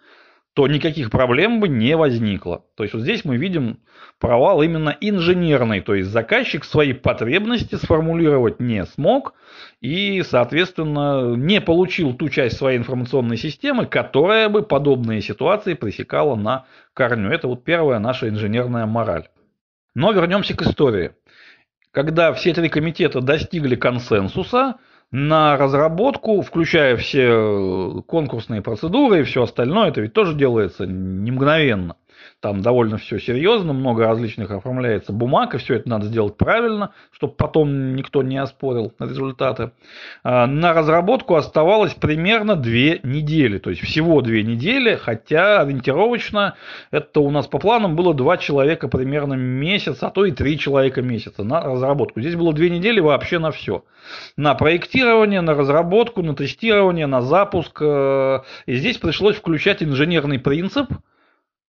то 0.53 0.67
никаких 0.67 1.09
проблем 1.09 1.59
бы 1.59 1.67
не 1.67 1.97
возникло. 1.97 2.63
То 2.75 2.83
есть 2.83 2.93
вот 2.93 3.01
здесь 3.01 3.25
мы 3.25 3.37
видим 3.37 3.79
провал 4.19 4.61
именно 4.61 4.95
инженерный, 5.01 5.81
то 5.81 5.95
есть 5.95 6.09
заказчик 6.09 6.63
свои 6.63 6.93
потребности 6.93 7.75
сформулировать 7.75 8.59
не 8.59 8.85
смог 8.85 9.33
и, 9.81 10.21
соответственно, 10.23 11.35
не 11.35 11.59
получил 11.59 12.13
ту 12.13 12.29
часть 12.29 12.57
своей 12.57 12.77
информационной 12.77 13.37
системы, 13.37 13.87
которая 13.87 14.47
бы 14.47 14.61
подобные 14.61 15.21
ситуации 15.21 15.73
пресекала 15.73 16.35
на 16.35 16.65
корню. 16.93 17.31
Это 17.31 17.47
вот 17.47 17.63
первая 17.63 17.97
наша 17.99 18.29
инженерная 18.29 18.85
мораль. 18.85 19.29
Но 19.95 20.11
вернемся 20.11 20.55
к 20.55 20.61
истории. 20.61 21.13
Когда 21.91 22.33
все 22.33 22.53
три 22.53 22.69
комитета 22.69 23.21
достигли 23.21 23.75
консенсуса, 23.75 24.75
на 25.13 25.57
разработку, 25.57 26.41
включая 26.41 26.97
все 26.97 28.03
конкурсные 28.07 28.63
процедуры 28.63 29.19
и 29.19 29.23
все 29.23 29.43
остальное, 29.43 29.89
это 29.89 30.01
ведь 30.01 30.13
тоже 30.13 30.33
делается 30.33 30.87
не 30.87 31.29
мгновенно. 31.29 31.95
Там 32.43 32.61
довольно 32.61 32.97
все 32.97 33.19
серьезно, 33.19 33.71
много 33.71 34.03
различных 34.03 34.51
оформляется 34.51 35.13
бумаг, 35.13 35.55
и 35.55 35.59
все 35.59 35.75
это 35.75 35.87
надо 35.87 36.07
сделать 36.07 36.35
правильно, 36.35 36.91
чтобы 37.11 37.35
потом 37.35 37.95
никто 37.95 38.21
не 38.21 38.35
оспорил 38.35 38.91
результаты. 38.99 39.71
А, 40.25 40.45
на 40.45 40.73
разработку 40.73 41.35
оставалось 41.35 41.93
примерно 41.93 42.57
две 42.57 42.99
недели, 43.01 43.59
то 43.59 43.69
есть 43.69 43.81
всего 43.81 44.19
две 44.19 44.43
недели, 44.43 44.95
хотя 44.95 45.61
ориентировочно 45.61 46.55
это 46.91 47.21
у 47.21 47.31
нас 47.31 47.47
по 47.47 47.59
планам 47.59 47.95
было 47.95 48.13
два 48.13 48.35
человека 48.35 48.89
примерно 48.89 49.35
месяц, 49.35 50.03
а 50.03 50.09
то 50.09 50.25
и 50.25 50.33
три 50.33 50.59
человека 50.59 51.01
месяца 51.01 51.45
на 51.45 51.61
разработку. 51.61 52.19
Здесь 52.19 52.35
было 52.35 52.51
две 52.51 52.69
недели 52.69 52.99
вообще 52.99 53.39
на 53.39 53.51
все. 53.51 53.85
На 54.35 54.53
проектирование, 54.53 55.39
на 55.39 55.53
разработку, 55.53 56.21
на 56.21 56.35
тестирование, 56.35 57.07
на 57.07 57.21
запуск. 57.21 57.77
Э, 57.79 58.41
и 58.65 58.75
здесь 58.75 58.97
пришлось 58.97 59.37
включать 59.37 59.81
инженерный 59.81 60.39
принцип– 60.39 60.89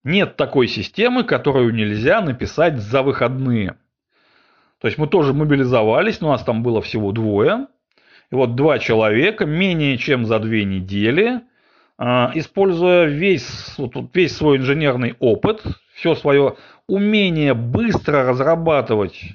нет 0.04 0.36
такой 0.36 0.68
системы, 0.68 1.24
которую 1.24 1.74
нельзя 1.74 2.20
написать 2.20 2.78
за 2.78 3.02
выходные. 3.02 3.76
То 4.80 4.88
есть 4.88 4.98
мы 4.98 5.06
тоже 5.06 5.32
мобилизовались, 5.32 6.20
но 6.20 6.30
нас 6.30 6.42
там 6.44 6.62
было 6.62 6.82
всего 6.82 7.10
двое. 7.12 7.66
И 8.30 8.34
вот 8.34 8.54
два 8.54 8.78
человека 8.78 9.46
менее 9.46 9.96
чем 9.96 10.26
за 10.26 10.38
две 10.38 10.64
недели, 10.64 11.40
а, 11.96 12.30
используя 12.34 13.06
весь, 13.06 13.76
весь 14.12 14.36
свой 14.36 14.58
инженерный 14.58 15.16
опыт, 15.20 15.62
все 15.94 16.14
свое 16.14 16.56
умение 16.86 17.54
быстро 17.54 18.24
разрабатывать 18.24 19.34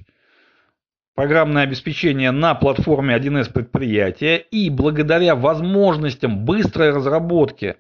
программное 1.15 1.63
обеспечение 1.63 2.31
на 2.31 2.55
платформе 2.55 3.15
1С 3.15 3.51
предприятия 3.51 4.38
и 4.38 4.69
благодаря 4.69 5.35
возможностям 5.35 6.45
быстрой 6.45 6.91
разработки 6.91 7.75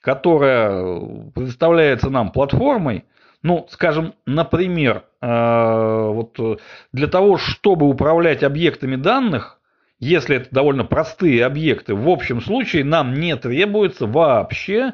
которая 0.00 1.30
предоставляется 1.34 2.10
нам 2.10 2.30
платформой, 2.30 3.04
ну, 3.42 3.66
скажем, 3.70 4.14
например, 4.26 5.04
э, 5.20 6.10
вот 6.12 6.60
для 6.92 7.06
того, 7.06 7.38
чтобы 7.38 7.88
управлять 7.88 8.42
объектами 8.42 8.96
данных, 8.96 9.58
если 10.00 10.36
это 10.36 10.48
довольно 10.50 10.84
простые 10.84 11.44
объекты, 11.44 11.94
в 11.94 12.08
общем 12.08 12.40
случае 12.40 12.84
нам 12.84 13.14
не 13.14 13.36
требуется 13.36 14.06
вообще 14.06 14.92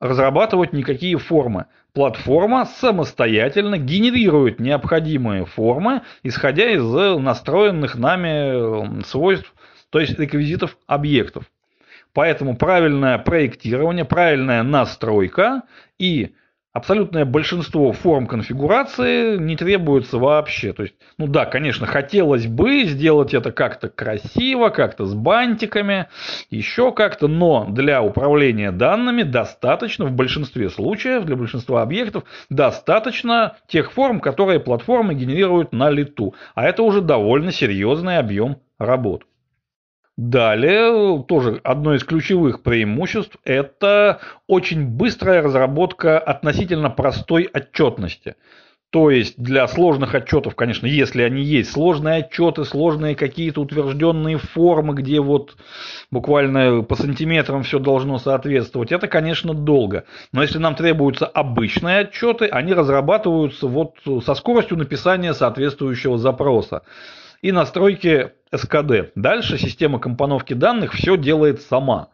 разрабатывать 0.00 0.72
никакие 0.72 1.18
формы. 1.18 1.66
Платформа 1.92 2.64
самостоятельно 2.64 3.76
генерирует 3.76 4.58
необходимые 4.58 5.44
формы, 5.44 6.02
исходя 6.22 6.70
из 6.70 6.82
настроенных 6.82 7.96
нами 7.96 9.02
свойств, 9.02 9.52
то 9.90 9.98
есть 9.98 10.18
реквизитов 10.18 10.78
объектов. 10.86 11.44
Поэтому 12.12 12.56
правильное 12.56 13.18
проектирование, 13.18 14.04
правильная 14.04 14.62
настройка 14.62 15.62
и 15.98 16.34
абсолютное 16.72 17.24
большинство 17.24 17.92
форм 17.92 18.26
конфигурации 18.26 19.36
не 19.36 19.56
требуется 19.56 20.18
вообще. 20.18 20.72
То 20.72 20.84
есть, 20.84 20.94
ну 21.18 21.26
да, 21.26 21.46
конечно, 21.46 21.86
хотелось 21.86 22.46
бы 22.46 22.84
сделать 22.84 23.34
это 23.34 23.52
как-то 23.52 23.88
красиво, 23.88 24.68
как-то 24.68 25.06
с 25.06 25.14
бантиками, 25.14 26.06
еще 26.50 26.92
как-то, 26.92 27.28
но 27.28 27.66
для 27.68 28.02
управления 28.02 28.72
данными 28.72 29.22
достаточно 29.22 30.04
в 30.04 30.12
большинстве 30.12 30.70
случаев, 30.70 31.24
для 31.24 31.36
большинства 31.36 31.82
объектов, 31.82 32.24
достаточно 32.48 33.56
тех 33.66 33.92
форм, 33.92 34.20
которые 34.20 34.60
платформы 34.60 35.14
генерируют 35.14 35.72
на 35.72 35.90
лету. 35.90 36.34
А 36.54 36.64
это 36.66 36.82
уже 36.82 37.00
довольно 37.00 37.52
серьезный 37.52 38.18
объем 38.18 38.58
работ. 38.78 39.24
Далее, 40.20 41.24
тоже 41.26 41.62
одно 41.64 41.94
из 41.94 42.04
ключевых 42.04 42.62
преимуществ– 42.62 43.38
это 43.44 44.20
очень 44.46 44.84
быстрая 44.84 45.40
разработка 45.40 46.18
относительно 46.18 46.90
простой 46.90 47.48
отчетности. 47.50 48.34
То 48.90 49.08
есть 49.08 49.42
для 49.42 49.66
сложных 49.66 50.14
отчетов, 50.14 50.56
конечно, 50.56 50.84
если 50.84 51.22
они 51.22 51.40
есть, 51.42 51.72
сложные 51.72 52.16
отчеты, 52.16 52.66
сложные 52.66 53.16
какие-то 53.16 53.62
утвержденные 53.62 54.36
формы, 54.36 54.92
где 54.92 55.20
вот 55.20 55.56
буквально 56.10 56.82
по 56.82 56.96
сантиметрам 56.96 57.62
все 57.62 57.78
должно 57.78 58.18
соответствовать, 58.18 58.92
это, 58.92 59.08
конечно, 59.08 59.54
долго. 59.54 60.04
Но 60.34 60.42
если 60.42 60.58
нам 60.58 60.74
требуются 60.74 61.24
обычные 61.24 62.00
отчеты, 62.00 62.44
они 62.44 62.74
разрабатываются 62.74 63.68
вот 63.68 63.94
со 64.22 64.34
скоростью 64.34 64.76
написания 64.76 65.32
соответствующего 65.32 66.18
запроса 66.18 66.82
и 67.42 67.52
настройки 67.52 68.32
СКД. 68.54 69.12
Дальше 69.14 69.58
система 69.58 69.98
компоновки 69.98 70.54
данных 70.54 70.92
все 70.92 71.16
делает 71.16 71.62
сама. 71.62 72.08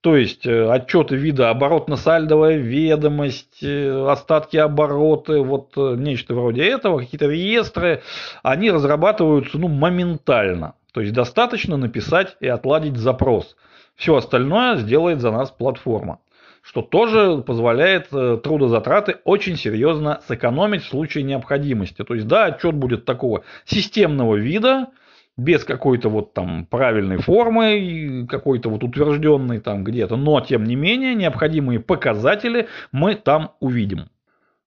То 0.00 0.16
есть 0.16 0.46
э, 0.46 0.70
отчеты 0.70 1.16
вида 1.16 1.50
оборотно-сальдовая 1.50 2.56
ведомость, 2.56 3.62
э, 3.62 4.06
остатки 4.08 4.56
обороты, 4.56 5.40
вот 5.40 5.72
э, 5.76 5.96
нечто 5.98 6.34
вроде 6.34 6.64
этого, 6.64 7.00
какие-то 7.00 7.26
реестры, 7.26 8.02
они 8.42 8.70
разрабатываются 8.70 9.58
ну, 9.58 9.68
моментально. 9.68 10.74
То 10.92 11.02
есть 11.02 11.12
достаточно 11.12 11.76
написать 11.76 12.36
и 12.40 12.48
отладить 12.48 12.96
запрос. 12.96 13.56
Все 13.94 14.16
остальное 14.16 14.76
сделает 14.76 15.20
за 15.20 15.30
нас 15.32 15.50
платформа 15.50 16.18
что 16.62 16.82
тоже 16.82 17.42
позволяет 17.46 18.08
э, 18.12 18.38
трудозатраты 18.42 19.18
очень 19.24 19.56
серьезно 19.56 20.20
сэкономить 20.28 20.82
в 20.82 20.88
случае 20.88 21.24
необходимости. 21.24 22.04
То 22.04 22.14
есть, 22.14 22.26
да, 22.26 22.46
отчет 22.46 22.74
будет 22.74 23.04
такого 23.04 23.44
системного 23.64 24.36
вида, 24.36 24.88
без 25.36 25.64
какой-то 25.64 26.08
вот 26.08 26.34
там 26.34 26.66
правильной 26.66 27.16
формы, 27.16 28.26
какой-то 28.28 28.68
вот 28.68 28.84
утвержденной 28.84 29.60
там 29.60 29.84
где-то, 29.84 30.16
но 30.16 30.40
тем 30.40 30.64
не 30.64 30.76
менее 30.76 31.14
необходимые 31.14 31.80
показатели 31.80 32.68
мы 32.92 33.14
там 33.14 33.52
увидим. 33.60 34.10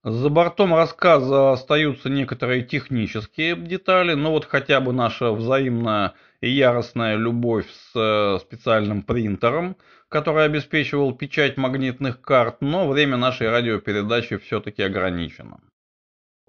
За 0.02 0.28
бортом 0.28 0.74
рассказа 0.74 1.52
остаются 1.52 2.10
некоторые 2.10 2.62
технические 2.62 3.56
детали, 3.56 4.12
но 4.12 4.32
вот 4.32 4.44
хотя 4.44 4.80
бы 4.80 4.92
наша 4.92 5.32
взаимная 5.32 6.12
яростная 6.48 7.16
любовь 7.16 7.66
с 7.70 7.92
э, 7.94 8.38
специальным 8.40 9.02
принтером, 9.02 9.76
который 10.08 10.44
обеспечивал 10.44 11.14
печать 11.14 11.56
магнитных 11.56 12.20
карт, 12.20 12.58
но 12.60 12.88
время 12.88 13.16
нашей 13.16 13.50
радиопередачи 13.50 14.36
все-таки 14.38 14.82
ограничено. 14.82 15.60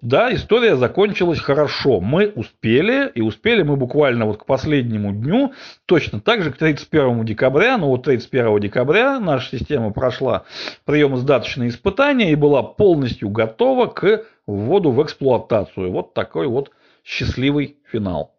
Да, 0.02 0.32
история 0.32 0.76
закончилась 0.76 1.40
хорошо. 1.40 2.00
Мы 2.00 2.28
успели, 2.28 3.10
и 3.14 3.22
успели 3.22 3.62
мы 3.62 3.76
буквально 3.76 4.26
вот 4.26 4.38
к 4.38 4.44
последнему 4.44 5.10
дню, 5.12 5.54
точно 5.86 6.20
так 6.20 6.42
же 6.42 6.52
к 6.52 6.58
31 6.58 7.24
декабря, 7.24 7.78
но 7.78 7.88
вот 7.88 8.02
31 8.04 8.60
декабря 8.60 9.18
наша 9.18 9.56
система 9.56 9.92
прошла 9.92 10.44
прием-сдаточные 10.84 11.70
испытания 11.70 12.30
и 12.30 12.34
была 12.34 12.62
полностью 12.62 13.30
готова 13.30 13.86
к 13.86 14.24
вводу 14.46 14.90
в 14.90 15.02
эксплуатацию. 15.02 15.90
Вот 15.90 16.12
такой 16.12 16.46
вот 16.46 16.70
счастливый 17.02 17.78
финал. 17.90 18.35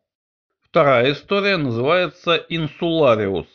Вторая 0.69 1.13
история 1.13 1.55
называется 1.55 2.35
Insulaриус. 2.35 3.47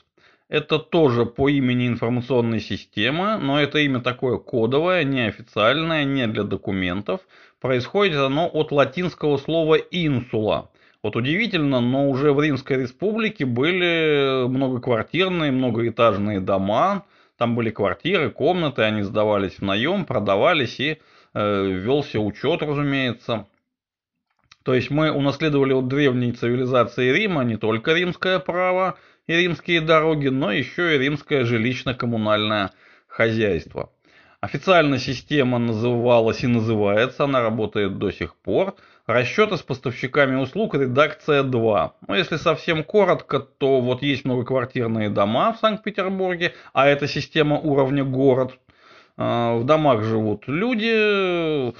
Это 0.49 0.79
тоже 0.79 1.27
по 1.27 1.51
имени 1.51 1.87
информационной 1.87 2.59
системы, 2.59 3.37
но 3.37 3.61
это 3.61 3.81
имя 3.81 4.01
такое 4.01 4.39
кодовое, 4.39 5.05
неофициальное, 5.05 6.05
не 6.05 6.27
для 6.27 6.43
документов. 6.43 7.21
Происходит 7.61 8.17
оно 8.17 8.49
от 8.49 8.73
латинского 8.73 9.37
слова 9.37 9.75
«инсула». 9.75 10.71
Вот 11.03 11.15
удивительно, 11.15 11.81
но 11.81 12.09
уже 12.09 12.33
в 12.33 12.41
Римской 12.41 12.79
республике 12.79 13.45
были 13.45 14.47
многоквартирные, 14.49 15.53
многоэтажные 15.53 16.41
дома. 16.41 17.05
Там 17.37 17.55
были 17.55 17.69
квартиры, 17.69 18.31
комнаты, 18.31 18.83
они 18.83 19.03
сдавались 19.03 19.59
в 19.59 19.63
наем, 19.63 20.07
продавались 20.07 20.81
и 20.81 20.99
э, 21.35 21.65
велся 21.67 22.21
учет, 22.21 22.63
разумеется. 22.63 23.47
То 24.65 24.75
есть 24.75 24.91
мы 24.91 25.11
унаследовали 25.11 25.73
от 25.73 25.89
древней 25.89 26.33
цивилизации 26.33 27.13
Рима 27.13 27.43
не 27.43 27.57
только 27.57 27.95
римское 27.95 28.39
право 28.39 28.97
и 29.27 29.35
римские 29.35 29.81
дороги, 29.81 30.29
но 30.29 30.53
еще 30.53 30.95
и 30.95 30.99
римское 30.99 31.45
жилищно-коммунальное 31.45 32.71
хозяйство. 33.09 33.91
Официально 34.41 34.99
система 34.99 35.59
называлась 35.59 36.43
и 36.43 36.49
называется, 36.49 37.25
она 37.25 37.43
работает 37.43 37.99
до 37.99 38.11
сих 38.11 38.35
пор. 38.37 38.75
Расчеты 39.07 39.57
с 39.57 39.63
поставщиками 39.63 40.35
услуг 40.37 40.75
редакция 40.75 41.43
2. 41.45 41.95
Ну, 42.09 42.15
если 42.15 42.37
совсем 42.37 42.83
коротко, 42.83 43.41
то 43.41 43.81
вот 43.81 44.03
есть 44.03 44.25
многоквартирные 44.25 45.11
дома 45.11 45.53
в 45.53 45.59
Санкт-Петербурге, 45.59 46.55
а 46.73 46.89
это 46.89 47.07
система 47.07 47.59
уровня 47.59 48.05
город. 48.05 48.59
А, 49.17 49.57
в 49.57 49.65
домах 49.65 50.03
живут 50.03 50.45
люди, 50.49 51.73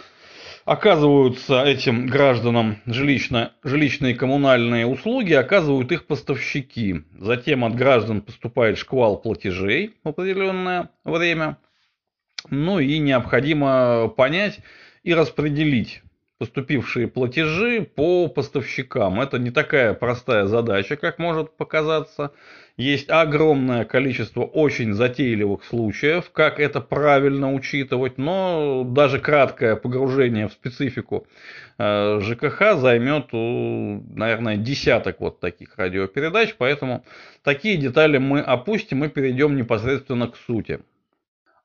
оказываются 0.65 1.65
этим 1.65 2.07
гражданам 2.07 2.79
жилищно, 2.87 3.53
жилищные 3.63 4.15
коммунальные 4.15 4.87
услуги, 4.87 5.33
оказывают 5.33 5.91
их 5.93 6.07
поставщики. 6.07 7.03
Затем 7.19 7.65
от 7.65 7.75
граждан 7.75 8.21
поступает 8.21 8.79
шквал 8.79 9.21
платежей 9.21 9.95
в 10.05 10.09
определенное 10.09 10.91
время. 11.05 11.59
Ну 12.51 12.79
и 12.79 12.99
необходимо 12.99 14.09
понять 14.09 14.61
и 15.03 15.15
распределить 15.15 16.03
поступившие 16.43 17.07
платежи 17.07 17.83
по 17.83 18.27
поставщикам. 18.27 19.21
Это 19.21 19.39
не 19.39 19.53
такая 19.53 19.95
простая 19.95 20.47
задача, 20.47 20.97
как 20.97 21.21
может 21.21 21.57
показаться. 21.57 22.33
Есть 22.77 23.09
огромное 23.11 23.85
количество 23.85 24.43
очень 24.43 24.93
затейливых 24.93 25.63
случаев, 25.63 26.31
как 26.33 26.59
это 26.59 26.81
правильно 26.81 27.53
учитывать, 27.55 28.19
но 28.19 28.83
даже 28.85 29.21
краткое 29.21 29.77
погружение 29.77 30.49
в 30.49 30.53
специфику 30.53 31.29
э, 31.79 32.19
ЖКХ 32.21 32.75
займет, 32.77 33.29
наверное, 33.33 34.57
десяток 34.57 35.21
вот 35.21 35.39
таких 35.39 35.79
радиопередач, 35.79 36.57
поэтому 36.59 37.05
такие 37.45 37.77
детали 37.77 38.19
мы 38.19 38.41
опустим 38.41 39.05
и 39.05 39.09
перейдем 39.09 39.55
непосредственно 39.55 40.27
к 40.27 40.35
сути. 40.35 40.81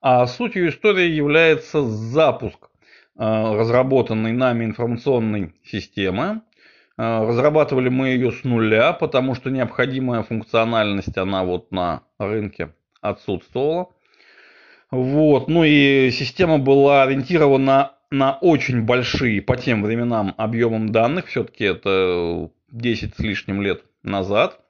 А 0.02 0.28
сутью 0.28 0.70
истории 0.70 1.10
является 1.10 1.82
запуск 1.82 2.60
э, 2.60 2.67
разработанной 3.18 4.32
нами 4.32 4.66
информационной 4.66 5.54
системы, 5.64 6.42
Э, 6.98 7.26
разрабатывали 7.28 7.90
мы 7.90 8.10
ее 8.10 8.32
с 8.32 8.44
нуля, 8.44 8.92
потому 8.94 9.36
что 9.36 9.52
необходимая 9.52 10.24
функциональность, 10.24 11.16
она 11.18 11.44
вот 11.44 11.72
на 11.72 12.04
рынке 12.18 12.74
отсутствовала. 13.02 13.90
Вот. 14.90 15.48
Ну 15.48 15.64
и 15.64 16.10
система 16.12 16.58
была 16.58 17.04
ориентирована 17.04 17.94
на 18.10 18.38
очень 18.40 18.84
большие 18.84 19.42
по 19.42 19.58
тем 19.58 19.84
временам 19.84 20.34
объемам 20.38 20.92
данных, 20.92 21.28
все-таки 21.28 21.66
это 21.66 22.50
10 22.72 23.16
с 23.16 23.20
лишним 23.20 23.62
лет 23.62 23.84
назад, 24.02 24.62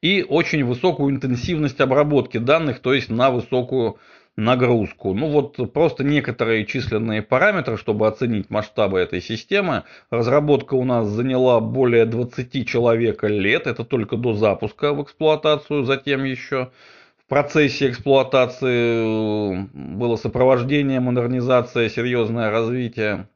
и 0.00 0.24
очень 0.26 0.64
высокую 0.64 1.12
интенсивность 1.12 1.80
обработки 1.80 2.38
данных, 2.38 2.78
то 2.78 2.94
есть 2.94 3.10
на 3.10 3.30
высокую 3.30 3.98
нагрузку. 4.36 5.12
Ну 5.12 5.28
вот 5.28 5.72
просто 5.72 6.04
некоторые 6.04 6.64
численные 6.64 7.22
параметры, 7.22 7.76
чтобы 7.76 8.06
оценить 8.06 8.50
масштабы 8.50 8.98
этой 8.98 9.20
системы. 9.20 9.84
Разработка 10.10 10.74
у 10.74 10.84
нас 10.84 11.06
заняла 11.08 11.60
более 11.60 12.06
20 12.06 12.66
человека 12.66 13.26
лет, 13.26 13.66
это 13.66 13.84
только 13.84 14.16
до 14.16 14.32
запуска 14.32 14.94
в 14.94 15.02
эксплуатацию, 15.02 15.84
затем 15.84 16.24
еще 16.24 16.70
в 17.18 17.28
процессе 17.28 17.90
эксплуатации 17.90 19.68
было 19.72 20.16
сопровождение, 20.16 21.00
модернизация, 21.00 21.88
серьезное 21.88 22.50
развитие. 22.50 23.28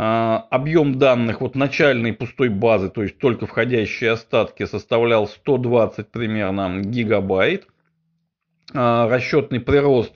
А, 0.00 0.46
объем 0.50 0.98
данных 0.98 1.40
вот 1.40 1.56
начальной 1.56 2.12
пустой 2.12 2.50
базы, 2.50 2.88
то 2.88 3.02
есть 3.02 3.18
только 3.18 3.46
входящие 3.46 4.12
остатки, 4.12 4.64
составлял 4.64 5.26
120 5.26 6.08
примерно 6.08 6.80
гигабайт. 6.80 7.66
А, 8.74 9.08
расчетный 9.08 9.60
прирост 9.60 10.12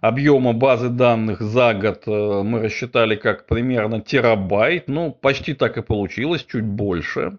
объема 0.00 0.52
базы 0.52 0.90
данных 0.90 1.40
за 1.40 1.72
год 1.72 2.02
э, 2.06 2.42
мы 2.42 2.60
рассчитали 2.60 3.16
как 3.16 3.46
примерно 3.46 4.00
терабайт. 4.00 4.88
Ну, 4.88 5.12
почти 5.12 5.54
так 5.54 5.78
и 5.78 5.82
получилось, 5.82 6.44
чуть 6.44 6.64
больше. 6.64 7.38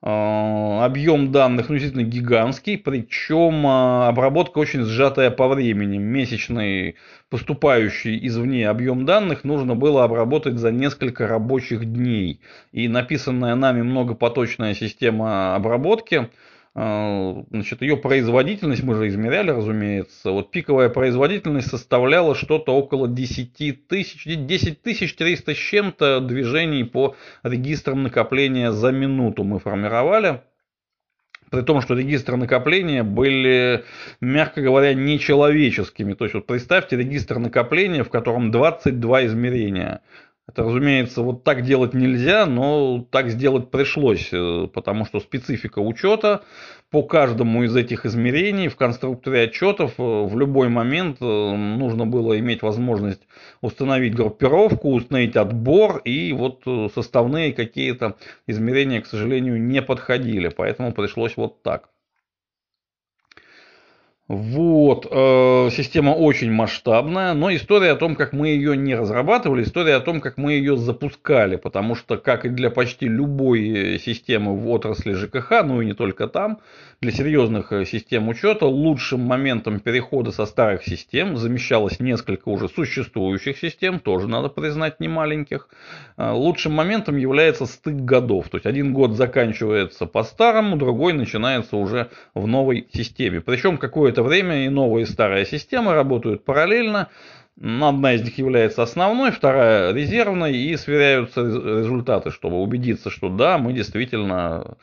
А, 0.00 0.86
объем 0.86 1.32
данных 1.32 1.68
ну, 1.68 1.74
действительно 1.74 2.08
гигантский, 2.08 2.78
причем 2.78 3.66
а, 3.66 4.08
обработка 4.08 4.58
очень 4.58 4.84
сжатая 4.84 5.30
по 5.30 5.48
времени. 5.48 5.98
Месячный 5.98 6.96
поступающий 7.28 8.26
извне 8.26 8.70
объем 8.70 9.04
данных 9.04 9.44
нужно 9.44 9.74
было 9.74 10.04
обработать 10.04 10.56
за 10.56 10.72
несколько 10.72 11.26
рабочих 11.26 11.84
дней. 11.84 12.40
И 12.72 12.88
написанная 12.88 13.54
нами 13.54 13.82
многопоточная 13.82 14.72
система 14.72 15.54
обработки– 15.54 16.30
значит, 17.50 17.82
ее 17.82 17.96
производительность 17.96 18.84
мы 18.84 18.94
же 18.94 19.08
измеряли, 19.08 19.50
разумеется. 19.50 20.30
Вот 20.30 20.50
пиковая 20.52 20.88
производительность 20.88 21.68
составляла 21.68 22.34
что-то 22.34 22.72
около 22.72 23.08
10 23.08 23.88
тысяч, 23.88 24.24
10 24.24 24.82
тысяч 24.82 25.14
300 25.14 25.54
с 25.54 25.56
чем-то 25.56 26.20
движений 26.20 26.84
по 26.84 27.16
регистрам 27.42 28.02
накопления 28.02 28.70
за 28.70 28.92
минуту 28.92 29.42
мы 29.42 29.58
формировали. 29.58 30.42
При 31.50 31.62
том, 31.62 31.80
что 31.80 31.94
регистры 31.94 32.36
накопления 32.36 33.02
были, 33.02 33.84
мягко 34.20 34.60
говоря, 34.60 34.92
нечеловеческими. 34.92 36.12
То 36.12 36.26
есть, 36.26 36.34
вот 36.34 36.46
представьте 36.46 36.96
регистр 36.96 37.38
накопления, 37.38 38.04
в 38.04 38.10
котором 38.10 38.50
22 38.50 39.26
измерения. 39.26 40.02
Это, 40.48 40.62
разумеется, 40.62 41.20
вот 41.20 41.44
так 41.44 41.62
делать 41.62 41.92
нельзя, 41.92 42.46
но 42.46 43.06
так 43.10 43.28
сделать 43.28 43.70
пришлось, 43.70 44.30
э, 44.32 44.66
потому 44.72 45.04
что 45.04 45.20
специфика 45.20 45.80
учета 45.80 46.42
по 46.90 47.02
каждому 47.02 47.64
из 47.64 47.76
этих 47.76 48.06
измерений 48.06 48.68
в 48.68 48.76
конструкторе 48.76 49.42
отчетов 49.42 49.92
э, 49.98 50.02
в 50.02 50.38
любой 50.38 50.70
момент 50.70 51.18
э, 51.20 51.24
нужно 51.24 52.06
было 52.06 52.38
иметь 52.38 52.62
возможность 52.62 53.20
установить 53.60 54.14
группировку, 54.14 54.94
установить 54.94 55.36
отбор, 55.36 55.98
и 55.98 56.32
вот 56.32 56.62
составные 56.94 57.52
какие-то 57.52 58.16
измерения, 58.46 59.02
к 59.02 59.06
сожалению, 59.06 59.60
не 59.62 59.82
подходили, 59.82 60.48
поэтому 60.48 60.92
пришлось 60.92 61.36
вот 61.36 61.62
так. 61.62 61.90
Вот, 64.28 65.06
э, 65.10 65.70
система 65.72 66.10
очень 66.10 66.52
масштабная, 66.52 67.32
но 67.32 67.50
история 67.54 67.92
о 67.92 67.96
том, 67.96 68.14
как 68.14 68.34
мы 68.34 68.48
ее 68.48 68.76
не 68.76 68.94
разрабатывали, 68.94 69.62
история 69.62 69.94
о 69.94 70.00
том, 70.00 70.20
как 70.20 70.36
мы 70.36 70.52
ее 70.52 70.76
запускали, 70.76 71.56
потому 71.56 71.94
что, 71.94 72.18
как 72.18 72.44
и 72.44 72.50
для 72.50 72.68
почти 72.68 73.08
любой 73.08 73.98
системы 73.98 74.54
в 74.54 74.68
отрасли 74.68 75.14
ЖКХ, 75.14 75.62
ну 75.64 75.80
и 75.80 75.86
не 75.86 75.94
только 75.94 76.28
там, 76.28 76.58
для 77.00 77.12
серьезных 77.12 77.72
э, 77.72 77.86
систем 77.86 78.28
учета 78.28 78.66
лучшим 78.66 79.20
моментом 79.20 79.78
перехода 79.80 80.32
со 80.32 80.46
старых 80.46 80.82
систем 80.84 81.36
замещалось 81.36 82.00
несколько 82.00 82.48
уже 82.48 82.68
существующих 82.68 83.56
систем, 83.56 84.00
тоже 84.00 84.28
надо 84.28 84.48
признать 84.48 84.98
немаленьких. 84.98 85.68
Э, 86.16 86.32
лучшим 86.32 86.72
моментом 86.72 87.16
является 87.16 87.66
стык 87.66 87.94
годов, 87.94 88.48
то 88.48 88.56
есть 88.56 88.66
один 88.66 88.92
год 88.92 89.12
заканчивается 89.12 90.06
по-старому, 90.06 90.76
другой 90.76 91.12
начинается 91.12 91.76
уже 91.76 92.10
в 92.34 92.46
новой 92.46 92.88
системе. 92.92 93.40
Причем 93.40 93.78
какое-то 93.78 94.17
время 94.22 94.66
и 94.66 94.68
новая 94.68 95.02
и 95.02 95.06
старая 95.06 95.44
система 95.44 95.94
работают 95.94 96.44
параллельно, 96.44 97.08
Одна 97.60 98.14
из 98.14 98.22
них 98.22 98.38
является 98.38 98.84
основной, 98.84 99.32
вторая 99.32 99.92
резервной, 99.92 100.56
и 100.56 100.76
сверяются 100.76 101.40
результаты, 101.42 102.30
чтобы 102.30 102.60
убедиться, 102.62 103.10
что 103.10 103.28
да, 103.28 103.58
мы 103.58 103.72
действительно 103.72 104.76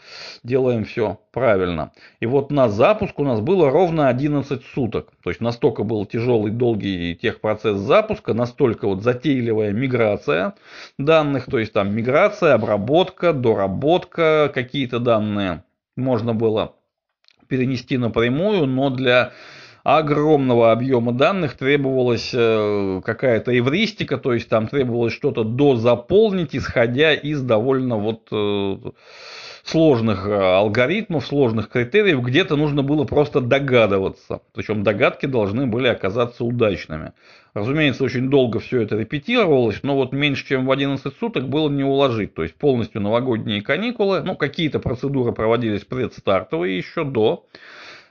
делаем 0.43 0.83
все 0.83 1.21
правильно. 1.31 1.93
И 2.19 2.25
вот 2.25 2.51
на 2.51 2.67
запуск 2.67 3.17
у 3.17 3.23
нас 3.23 3.39
было 3.39 3.71
ровно 3.71 4.09
11 4.09 4.61
суток. 4.73 5.13
То 5.23 5.29
есть 5.29 5.39
настолько 5.39 5.83
был 5.83 6.05
тяжелый, 6.05 6.51
долгий 6.51 7.15
техпроцесс 7.15 7.77
запуска, 7.77 8.33
настолько 8.33 8.87
вот 8.87 9.03
затейливая 9.03 9.71
миграция 9.71 10.55
данных, 10.97 11.45
то 11.45 11.59
есть 11.59 11.71
там 11.71 11.95
миграция, 11.95 12.55
обработка, 12.55 13.31
доработка, 13.31 14.51
какие-то 14.53 14.99
данные 14.99 15.63
можно 15.95 16.33
было 16.33 16.73
перенести 17.47 17.97
напрямую, 17.97 18.65
но 18.65 18.89
для 18.89 19.31
огромного 19.83 20.71
объема 20.71 21.11
данных 21.11 21.55
требовалась 21.55 22.31
э, 22.33 23.01
какая-то 23.05 23.57
эвристика, 23.57 24.17
то 24.17 24.33
есть 24.33 24.49
там 24.49 24.67
требовалось 24.67 25.13
что-то 25.13 25.43
дозаполнить, 25.43 26.55
исходя 26.55 27.13
из 27.13 27.43
довольно 27.43 27.97
вот 27.97 28.27
э, 28.31 28.77
сложных 29.63 30.27
э, 30.27 30.33
алгоритмов, 30.33 31.25
сложных 31.25 31.69
критериев, 31.69 32.21
где-то 32.21 32.55
нужно 32.55 32.81
было 32.81 33.03
просто 33.03 33.41
догадываться. 33.41 34.41
Причем 34.53 34.83
догадки 34.83 35.27
должны 35.27 35.67
были 35.67 35.87
оказаться 35.87 36.45
удачными. 36.45 37.13
Разумеется, 37.55 38.03
очень 38.03 38.29
долго 38.29 38.59
все 38.59 38.81
это 38.81 38.95
репетировалось, 38.95 39.81
но 39.81 39.95
вот 39.95 40.13
меньше, 40.13 40.45
чем 40.45 40.67
в 40.67 40.71
11 40.71 41.17
суток 41.19 41.49
было 41.49 41.69
не 41.69 41.83
уложить. 41.83 42.35
То 42.35 42.43
есть 42.43 42.53
полностью 42.53 43.01
новогодние 43.01 43.63
каникулы, 43.63 44.21
ну 44.21 44.35
какие-то 44.35 44.79
процедуры 44.79 45.31
проводились 45.31 45.85
предстартовые 45.85 46.77
еще 46.77 47.03
до 47.03 47.47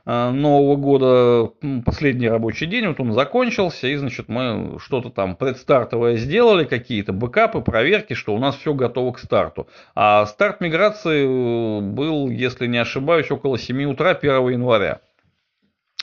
Э, 0.06 0.30
Нового 0.30 0.76
года 0.76 1.52
последний 1.84 2.28
рабочий 2.28 2.66
день, 2.66 2.86
вот 2.86 3.00
он 3.00 3.12
закончился, 3.12 3.88
и, 3.88 3.96
значит, 3.96 4.28
мы 4.28 4.78
что-то 4.78 5.10
там 5.10 5.36
предстартовое 5.36 6.16
сделали, 6.16 6.64
какие-то 6.64 7.12
бэкапы, 7.12 7.60
проверки, 7.60 8.14
что 8.14 8.34
у 8.34 8.38
нас 8.38 8.56
все 8.56 8.74
готово 8.74 9.12
к 9.12 9.18
старту. 9.18 9.68
А 9.94 10.26
старт 10.26 10.60
миграции 10.60 11.24
э, 11.24 11.80
был, 11.80 12.28
если 12.28 12.66
не 12.66 12.78
ошибаюсь, 12.78 13.30
около 13.30 13.58
7 13.58 13.84
утра 13.84 14.10
1 14.10 14.48
января. 14.50 15.00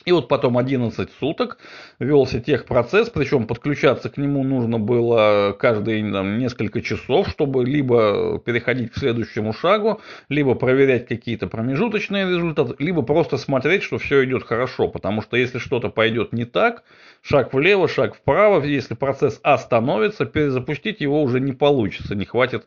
И 0.06 0.12
вот 0.12 0.28
потом 0.28 0.58
11 0.58 1.10
суток 1.20 1.58
велся 2.00 2.40
техпроцесс, 2.40 3.10
причем 3.10 3.46
подключаться 3.46 4.10
к 4.10 4.18
нему 4.18 4.44
нужно 4.44 4.80
было 4.80 5.56
каждые 5.60 6.12
там, 6.12 6.40
несколько 6.40 6.82
часов, 6.82 7.30
чтобы 7.30 7.66
либо 7.66 8.40
переходить 8.40 8.92
к 8.92 8.98
следующему 8.98 9.54
шагу, 9.54 10.02
либо 10.28 10.56
проверять 10.56 11.08
какие-то 11.08 11.48
промежуточные 11.48 12.28
результаты, 12.28 12.76
либо 12.80 13.04
просто 13.04 13.38
смотреть, 13.38 13.84
что 13.84 14.00
все 14.00 14.26
идет 14.26 14.44
хорошо. 14.44 14.88
Потому 14.88 15.22
что 15.22 15.38
если 15.38 15.60
что-то 15.60 15.90
пойдет 15.90 16.34
не 16.34 16.46
так, 16.46 16.84
шаг 17.22 17.54
влево, 17.54 17.88
шаг 17.88 18.16
вправо, 18.16 18.64
если 18.64 18.96
процесс 18.96 19.40
остановится, 19.44 20.26
перезапустить 20.26 21.02
его 21.02 21.22
уже 21.22 21.40
не 21.40 21.54
получится, 21.54 22.16
не 22.16 22.26
хватит 22.26 22.66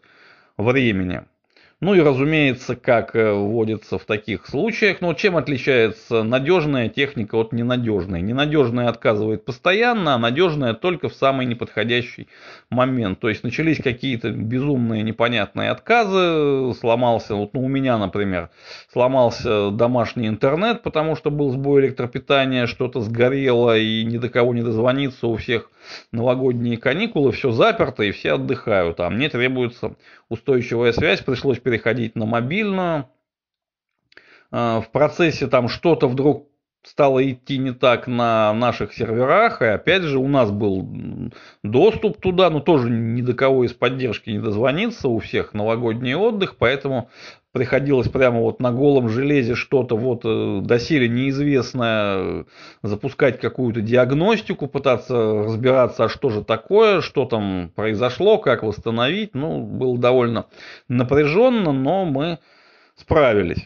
времени. 0.57 1.23
Ну 1.81 1.95
и 1.95 2.01
разумеется, 2.01 2.77
как 2.77 3.17
э, 3.17 3.33
вводится 3.33 3.99
в 3.99 4.05
таких 4.05 4.47
случаях, 4.47 5.01
но 5.01 5.13
чем 5.13 5.37
отличается 5.37 6.23
надежная 6.23 6.89
техника 6.89 7.35
от 7.35 7.53
ненадежной? 7.53 8.23
Ненадежная 8.23 8.89
отказывает 8.89 9.45
постоянно, 9.45 10.15
а 10.15 10.19
надежная 10.19 10.75
только 10.75 11.09
в 11.09 11.15
самый 11.15 11.47
неподходящий 11.47 12.29
момент. 12.71 13.19
То 13.19 13.29
есть 13.29 13.43
начались 13.43 13.83
какие-то 13.83 14.31
безумные 14.31 15.03
непонятные 15.03 15.71
отказы, 15.71 16.75
сломался, 16.79 17.35
вот 17.35 17.55
ну, 17.55 17.65
у 17.65 17.69
меня, 17.69 17.99
например, 17.99 18.51
сломался 18.93 19.71
домашний 19.71 20.29
интернет, 20.29 20.83
потому 20.83 21.17
что 21.17 21.31
был 21.31 21.51
сбой 21.51 21.83
электропитания, 21.83 22.67
что-то 22.67 23.01
сгорело 23.01 23.77
и 23.77 24.05
ни 24.05 24.19
до 24.19 24.29
кого 24.29 24.55
не 24.55 24.63
дозвониться, 24.63 25.27
у 25.27 25.37
всех 25.37 25.71
новогодние 26.13 26.79
каникулы, 26.79 27.33
все 27.33 27.51
заперто 27.51 28.03
и 28.03 28.13
все 28.13 28.33
отдыхают, 28.33 29.01
а 29.01 29.11
мне 29.11 29.29
требуется 29.29 29.97
устойчивая 30.29 30.93
связь, 30.93 31.21
пришлось 31.21 31.59
переходить 31.59 32.15
на 32.17 32.27
мобильную. 32.27 33.09
А, 34.51 34.81
в 34.81 34.91
процессе 34.91 35.47
там 35.47 35.69
что-то 35.69 36.09
вдруг 36.09 36.49
стало 36.85 37.29
идти 37.29 37.59
не 37.59 37.73
так 37.73 38.07
на 38.07 38.53
наших 38.53 38.93
серверах, 38.93 39.63
и 39.63 39.67
опять 39.67 40.03
же 40.03 40.19
у 40.19 40.29
нас 40.29 40.51
был 40.51 40.87
доступ 41.63 42.21
туда, 42.21 42.51
но 42.51 42.61
тоже 42.61 42.91
ни 42.91 43.23
до 43.23 43.33
кого 43.33 43.65
из 43.65 43.73
поддержки 43.73 44.31
не 44.31 44.39
дозвониться, 44.39 45.09
у 45.09 45.19
всех 45.19 45.55
новогодний 45.55 46.15
отдых, 46.15 46.57
поэтому 46.57 47.11
приходилось 47.55 48.09
прямо 48.09 48.41
вот 48.41 48.59
на 48.59 48.73
голом 48.73 49.09
железе 49.09 49.55
что-то 49.55 49.97
вот 49.97 50.23
э, 50.25 50.61
доселе 50.67 51.09
неизвестное 51.09 52.47
запускать 52.83 53.41
какую-то 53.41 53.81
диагностику, 53.81 54.67
пытаться 54.67 55.45
разбираться, 55.45 56.05
а 56.05 56.09
что 56.09 56.31
же 56.31 56.43
такое, 56.43 57.01
что 57.01 57.27
там 57.27 57.71
произошло, 57.77 58.39
как 58.39 58.65
восстановить. 58.65 59.37
Ну, 59.37 59.61
было 59.61 59.97
довольно 59.97 60.47
напряженно, 60.89 61.71
но 61.71 62.05
мы 62.05 62.41
справились. 62.97 63.65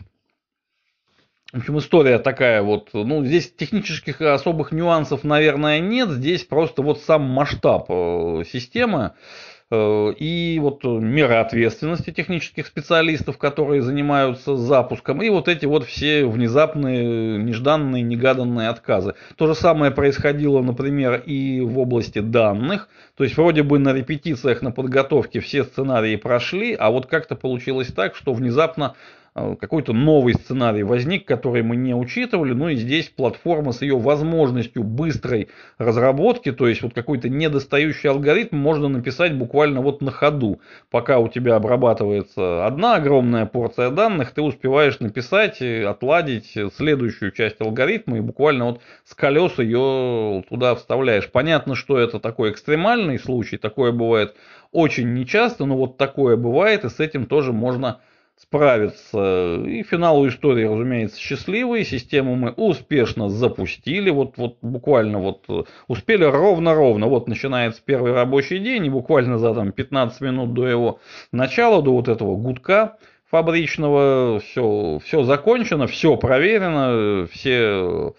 В 1.54 1.56
общем, 1.56 1.78
история 1.78 2.18
такая 2.18 2.60
вот, 2.60 2.90
ну, 2.92 3.24
здесь 3.24 3.50
технических 3.50 4.20
особых 4.20 4.70
нюансов, 4.70 5.24
наверное, 5.24 5.80
нет, 5.80 6.10
здесь 6.10 6.44
просто 6.44 6.82
вот 6.82 7.00
сам 7.00 7.22
масштаб 7.22 7.86
э, 7.88 8.42
системы, 8.46 9.12
Э, 9.12 9.47
и 9.70 10.58
вот 10.62 10.82
меры 10.84 11.34
ответственности 11.34 12.10
технических 12.10 12.66
специалистов, 12.66 13.36
которые 13.36 13.82
занимаются 13.82 14.56
запуском, 14.56 15.20
и 15.20 15.28
вот 15.28 15.46
эти 15.46 15.66
вот 15.66 15.84
все 15.84 16.24
внезапные, 16.24 17.38
нежданные, 17.38 18.02
негаданные 18.02 18.70
отказы. 18.70 19.14
То 19.36 19.46
же 19.46 19.54
самое 19.54 19.90
происходило, 19.90 20.62
например, 20.62 21.22
и 21.26 21.60
в 21.60 21.78
области 21.78 22.20
данных. 22.20 22.88
То 23.16 23.24
есть 23.24 23.36
вроде 23.36 23.62
бы 23.62 23.78
на 23.78 23.92
репетициях, 23.92 24.62
на 24.62 24.70
подготовке 24.70 25.40
все 25.40 25.64
сценарии 25.64 26.16
прошли, 26.16 26.74
а 26.74 26.90
вот 26.90 27.06
как-то 27.06 27.36
получилось 27.36 27.88
так, 27.88 28.16
что 28.16 28.32
внезапно 28.32 28.94
Э, 28.94 29.17
какой-то 29.34 29.92
новый 29.92 30.34
сценарий 30.34 30.82
возник, 30.82 31.26
который 31.26 31.62
мы 31.62 31.76
не 31.76 31.94
учитывали. 31.94 32.52
Ну 32.52 32.68
и 32.68 32.76
здесь 32.76 33.08
платформа 33.08 33.72
с 33.72 33.82
ее 33.82 33.98
возможностью 33.98 34.82
быстрой 34.82 35.48
разработки, 35.78 36.52
то 36.52 36.66
есть 36.66 36.82
вот 36.82 36.94
какой-то 36.94 37.28
недостающий 37.28 38.10
алгоритм 38.10 38.56
можно 38.56 38.88
написать 38.88 39.34
буквально 39.36 39.80
вот 39.80 40.00
на 40.00 40.10
ходу. 40.10 40.60
Пока 40.90 41.18
у 41.18 41.28
тебя 41.28 41.56
обрабатывается 41.56 42.66
одна 42.66 42.96
огромная 42.96 43.46
порция 43.46 43.90
данных, 43.90 44.32
ты 44.32 44.42
успеваешь 44.42 45.00
написать, 45.00 45.62
отладить 45.62 46.56
следующую 46.76 47.32
часть 47.32 47.60
алгоритма 47.60 48.18
и 48.18 48.20
буквально 48.20 48.64
вот 48.66 48.80
с 49.04 49.14
колес 49.14 49.58
ее 49.58 50.44
туда 50.48 50.74
вставляешь. 50.74 51.30
Понятно, 51.30 51.74
что 51.74 51.98
это 51.98 52.18
такой 52.18 52.50
экстремальный 52.50 53.18
случай, 53.18 53.56
такое 53.56 53.92
бывает 53.92 54.34
очень 54.72 55.14
нечасто, 55.14 55.64
но 55.64 55.76
вот 55.76 55.96
такое 55.96 56.36
бывает, 56.36 56.84
и 56.84 56.88
с 56.88 57.00
этим 57.00 57.26
тоже 57.26 57.52
можно 57.52 58.00
справиться. 58.40 59.62
И 59.66 59.82
финал 59.82 60.20
у 60.20 60.28
истории, 60.28 60.64
разумеется, 60.64 61.18
счастливый. 61.18 61.84
Систему 61.84 62.36
мы 62.36 62.50
успешно 62.52 63.28
запустили. 63.28 64.10
Вот, 64.10 64.36
вот 64.36 64.58
буквально 64.62 65.18
вот 65.18 65.44
э, 65.48 65.64
успели 65.88 66.24
ровно-ровно. 66.24 67.06
Вот 67.06 67.28
начинается 67.28 67.82
первый 67.84 68.12
рабочий 68.12 68.58
день, 68.58 68.86
и 68.86 68.90
буквально 68.90 69.38
за 69.38 69.54
там, 69.54 69.72
15 69.72 70.20
минут 70.20 70.54
до 70.54 70.66
его 70.66 71.00
начала, 71.32 71.82
до 71.82 71.92
вот 71.92 72.08
этого 72.08 72.36
гудка 72.36 72.96
фабричного, 73.30 74.40
все, 74.40 75.00
все 75.04 75.22
закончено, 75.22 75.86
все 75.86 76.16
проверено, 76.16 77.26
все 77.26 78.14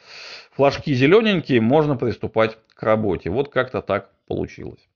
флажки 0.52 0.94
зелененькие, 0.94 1.62
можно 1.62 1.96
приступать 1.96 2.58
к 2.76 2.84
работе. 2.84 3.30
Вот 3.30 3.50
как-то 3.50 3.82
так 3.82 4.10
получилось. 4.28 4.89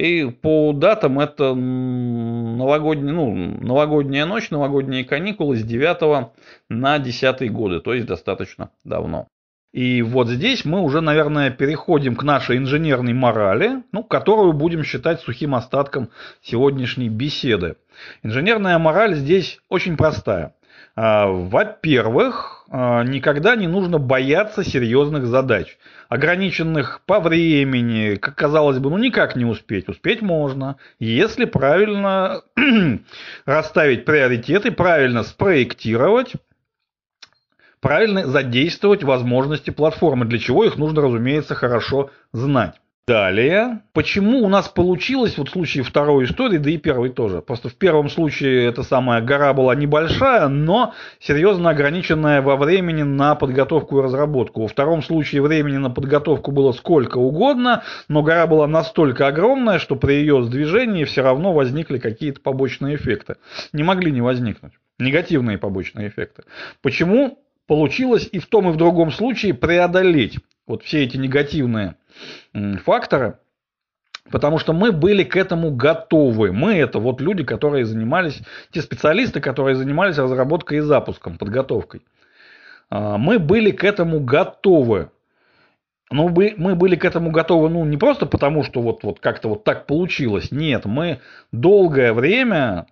И 0.00 0.24
по 0.24 0.72
датам 0.72 1.20
это 1.20 1.54
новогодняя, 1.54 3.12
ну, 3.12 3.34
новогодняя 3.34 4.24
ночь, 4.24 4.50
новогодние 4.50 5.04
каникулы 5.04 5.56
с 5.56 5.62
9 5.62 6.30
на 6.70 6.98
10 6.98 7.52
годы, 7.52 7.80
то 7.80 7.92
есть 7.92 8.06
достаточно 8.06 8.70
давно. 8.82 9.28
И 9.74 10.00
вот 10.00 10.28
здесь 10.28 10.64
мы 10.64 10.80
уже, 10.80 11.02
наверное, 11.02 11.50
переходим 11.50 12.16
к 12.16 12.22
нашей 12.22 12.56
инженерной 12.56 13.12
морали, 13.12 13.82
ну, 13.92 14.02
которую 14.02 14.54
будем 14.54 14.84
считать 14.84 15.20
сухим 15.20 15.54
остатком 15.54 16.08
сегодняшней 16.40 17.10
беседы. 17.10 17.76
Инженерная 18.22 18.78
мораль 18.78 19.14
здесь 19.14 19.60
очень 19.68 19.98
простая. 19.98 20.54
А, 20.96 21.26
во-первых, 21.26 22.59
никогда 22.70 23.56
не 23.56 23.66
нужно 23.66 23.98
бояться 23.98 24.62
серьезных 24.62 25.26
задач, 25.26 25.76
ограниченных 26.08 27.02
по 27.04 27.18
времени, 27.18 28.14
как 28.14 28.36
казалось 28.36 28.78
бы, 28.78 28.90
ну 28.90 28.98
никак 28.98 29.34
не 29.34 29.44
успеть. 29.44 29.88
Успеть 29.88 30.22
можно, 30.22 30.76
если 31.00 31.46
правильно 31.46 32.42
расставить 33.44 34.04
приоритеты, 34.04 34.70
правильно 34.70 35.24
спроектировать, 35.24 36.34
правильно 37.80 38.26
задействовать 38.26 39.02
возможности 39.02 39.70
платформы, 39.70 40.26
для 40.26 40.38
чего 40.38 40.64
их 40.64 40.76
нужно, 40.76 41.02
разумеется, 41.02 41.56
хорошо 41.56 42.10
знать. 42.32 42.80
Далее, 43.10 43.80
почему 43.92 44.38
у 44.44 44.48
нас 44.48 44.68
получилось, 44.68 45.36
вот 45.36 45.48
в 45.48 45.50
случае 45.50 45.82
второй 45.82 46.26
истории, 46.26 46.58
да 46.58 46.70
и 46.70 46.76
первой 46.76 47.08
тоже. 47.08 47.42
Просто 47.42 47.68
в 47.68 47.74
первом 47.74 48.08
случае 48.08 48.66
эта 48.66 48.84
самая 48.84 49.20
гора 49.20 49.52
была 49.52 49.74
небольшая, 49.74 50.46
но 50.46 50.94
серьезно 51.18 51.70
ограниченная 51.70 52.40
во 52.40 52.54
времени 52.54 53.02
на 53.02 53.34
подготовку 53.34 53.98
и 53.98 54.02
разработку. 54.04 54.62
Во 54.62 54.68
втором 54.68 55.02
случае 55.02 55.42
времени 55.42 55.76
на 55.78 55.90
подготовку 55.90 56.52
было 56.52 56.70
сколько 56.70 57.18
угодно, 57.18 57.82
но 58.06 58.22
гора 58.22 58.46
была 58.46 58.68
настолько 58.68 59.26
огромная, 59.26 59.80
что 59.80 59.96
при 59.96 60.12
ее 60.12 60.44
сдвижении 60.44 61.02
все 61.02 61.22
равно 61.22 61.52
возникли 61.52 61.98
какие-то 61.98 62.40
побочные 62.40 62.94
эффекты. 62.94 63.38
Не 63.72 63.82
могли 63.82 64.12
не 64.12 64.20
возникнуть. 64.20 64.74
Негативные 65.00 65.58
побочные 65.58 66.06
эффекты. 66.10 66.44
Почему 66.80 67.40
получилось 67.70 68.28
и 68.32 68.40
в 68.40 68.46
том, 68.46 68.68
и 68.68 68.72
в 68.72 68.76
другом 68.76 69.12
случае 69.12 69.54
преодолеть 69.54 70.40
вот 70.66 70.82
все 70.82 71.04
эти 71.04 71.16
негативные 71.16 71.94
факторы, 72.84 73.38
потому 74.28 74.58
что 74.58 74.72
мы 74.72 74.90
были 74.90 75.22
к 75.22 75.36
этому 75.36 75.70
готовы. 75.70 76.50
Мы 76.50 76.78
это 76.78 76.98
вот 76.98 77.20
люди, 77.20 77.44
которые 77.44 77.84
занимались, 77.84 78.42
те 78.72 78.82
специалисты, 78.82 79.40
которые 79.40 79.76
занимались 79.76 80.18
разработкой 80.18 80.78
и 80.78 80.80
запуском, 80.80 81.38
подготовкой. 81.38 82.02
А, 82.88 83.18
мы 83.18 83.38
были 83.38 83.70
к 83.70 83.84
этому 83.84 84.18
готовы. 84.18 85.12
Но 86.10 86.28
мы 86.28 86.74
были 86.74 86.96
к 86.96 87.04
этому 87.04 87.30
готовы, 87.30 87.68
ну, 87.68 87.84
не 87.84 87.98
просто 87.98 88.26
потому, 88.26 88.64
что 88.64 88.82
вот, 88.82 89.04
вот 89.04 89.20
как-то 89.20 89.48
вот 89.48 89.62
так 89.62 89.86
получилось. 89.86 90.50
Нет, 90.50 90.86
мы 90.86 91.20
долгое 91.52 92.12
время 92.14 92.88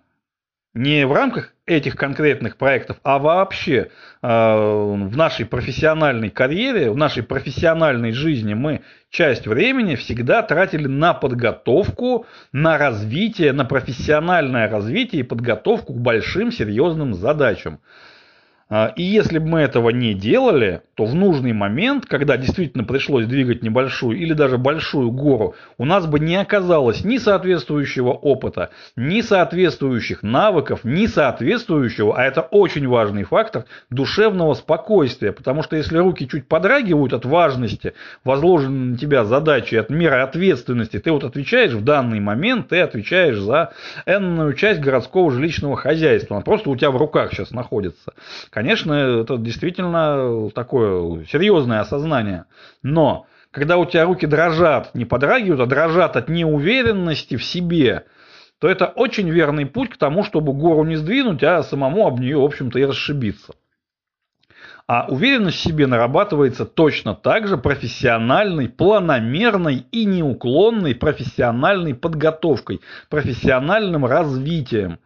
не 0.73 1.05
в 1.05 1.11
рамках 1.11 1.53
этих 1.69 1.95
конкретных 1.95 2.57
проектов, 2.57 2.97
а 3.03 3.19
вообще 3.19 3.91
э, 4.21 4.27
в 4.27 5.15
нашей 5.15 5.45
профессиональной 5.45 6.29
карьере, 6.29 6.89
в 6.89 6.97
нашей 6.97 7.21
профессиональной 7.21 8.11
жизни 8.11 8.55
мы 8.55 8.81
часть 9.11 9.45
времени 9.45 9.95
всегда 9.95 10.41
тратили 10.41 10.87
на 10.87 11.13
подготовку, 11.13 12.25
на 12.51 12.77
развитие, 12.77 13.53
на 13.53 13.65
профессиональное 13.65 14.67
развитие 14.67 15.21
и 15.21 15.23
подготовку 15.23 15.93
к 15.93 15.99
большим 15.99 16.51
серьезным 16.51 17.13
задачам. 17.13 17.79
А, 18.71 18.93
и 18.95 19.01
если 19.01 19.39
бы 19.39 19.47
мы 19.47 19.59
этого 19.61 19.89
не 19.89 20.13
делали, 20.13 20.83
то 20.93 21.05
в 21.05 21.15
нужный 21.15 21.53
момент, 21.53 22.05
когда 22.05 22.37
действительно 22.37 22.83
пришлось 22.83 23.25
двигать 23.25 23.63
небольшую 23.63 24.17
или 24.17 24.33
даже 24.33 24.59
большую 24.59 25.09
гору, 25.11 25.55
у 25.79 25.85
нас 25.85 26.05
бы 26.05 26.19
не 26.19 26.35
оказалось 26.35 27.03
ни 27.03 27.17
соответствующего 27.17 28.11
опыта, 28.11 28.69
ни 28.95 29.21
соответствующих 29.21 30.21
навыков, 30.21 30.81
ни 30.83 31.07
соответствующего, 31.07 32.15
а 32.15 32.23
это 32.23 32.41
очень 32.41 32.87
важный 32.87 33.23
фактор, 33.23 33.65
душевного 33.89 34.53
спокойствия. 34.53 35.31
Потому 35.31 35.63
что 35.63 35.75
если 35.75 35.97
руки 35.97 36.27
чуть 36.27 36.47
подрагивают 36.47 37.13
от 37.13 37.25
важности 37.25 37.93
возложенной 38.23 38.91
на 38.91 38.97
тебя 38.97 39.25
задачи, 39.25 39.75
от 39.75 39.89
меры 39.89 40.17
ответственности, 40.17 40.99
ты 40.99 41.11
вот 41.11 41.23
отвечаешь 41.23 41.71
в 41.71 41.83
данный 41.83 42.19
момент, 42.19 42.67
ты 42.67 42.81
отвечаешь 42.81 43.37
за 43.39 43.71
энную 44.05 44.53
часть 44.53 44.79
городского 44.79 45.31
жилищного 45.31 45.75
хозяйства. 45.75 46.35
Она 46.35 46.43
просто 46.43 46.69
у 46.69 46.75
тебя 46.75 46.91
в 46.91 46.97
руках 46.97 47.33
сейчас 47.33 47.49
находится. 47.49 48.13
Конечно, 48.59 48.91
это 48.91 49.37
действительно 49.37 50.49
такое 50.49 51.23
серьезное 51.23 51.79
осознание. 51.79 52.43
Но 52.83 53.25
когда 53.51 53.77
у 53.77 53.85
тебя 53.85 54.03
руки 54.03 54.25
дрожат, 54.25 54.93
не 54.93 55.05
подрагивают, 55.05 55.61
а 55.61 55.65
дрожат 55.65 56.17
от 56.17 56.27
неуверенности 56.27 57.37
в 57.37 57.43
себе, 57.45 58.03
то 58.59 58.67
это 58.67 58.87
очень 58.87 59.29
верный 59.29 59.65
путь 59.65 59.91
к 59.91 59.97
тому, 59.97 60.25
чтобы 60.25 60.51
гору 60.51 60.83
не 60.83 60.97
сдвинуть, 60.97 61.41
а 61.41 61.63
самому 61.63 62.05
об 62.05 62.19
нее, 62.19 62.37
в 62.37 62.43
общем-то, 62.43 62.77
и 62.79 62.83
расшибиться. 62.83 63.53
А 64.87 65.05
уверенность 65.07 65.59
в 65.59 65.63
себе 65.63 65.87
нарабатывается 65.87 66.65
точно 66.65 67.15
так 67.15 67.47
же 67.47 67.55
профессиональной, 67.55 68.67
планомерной 68.67 69.85
и 69.89 70.03
неуклонной 70.03 70.95
профессиональной 70.95 71.95
подготовкой, 71.95 72.81
профессиональным 73.07 74.05
развитием. 74.05 74.99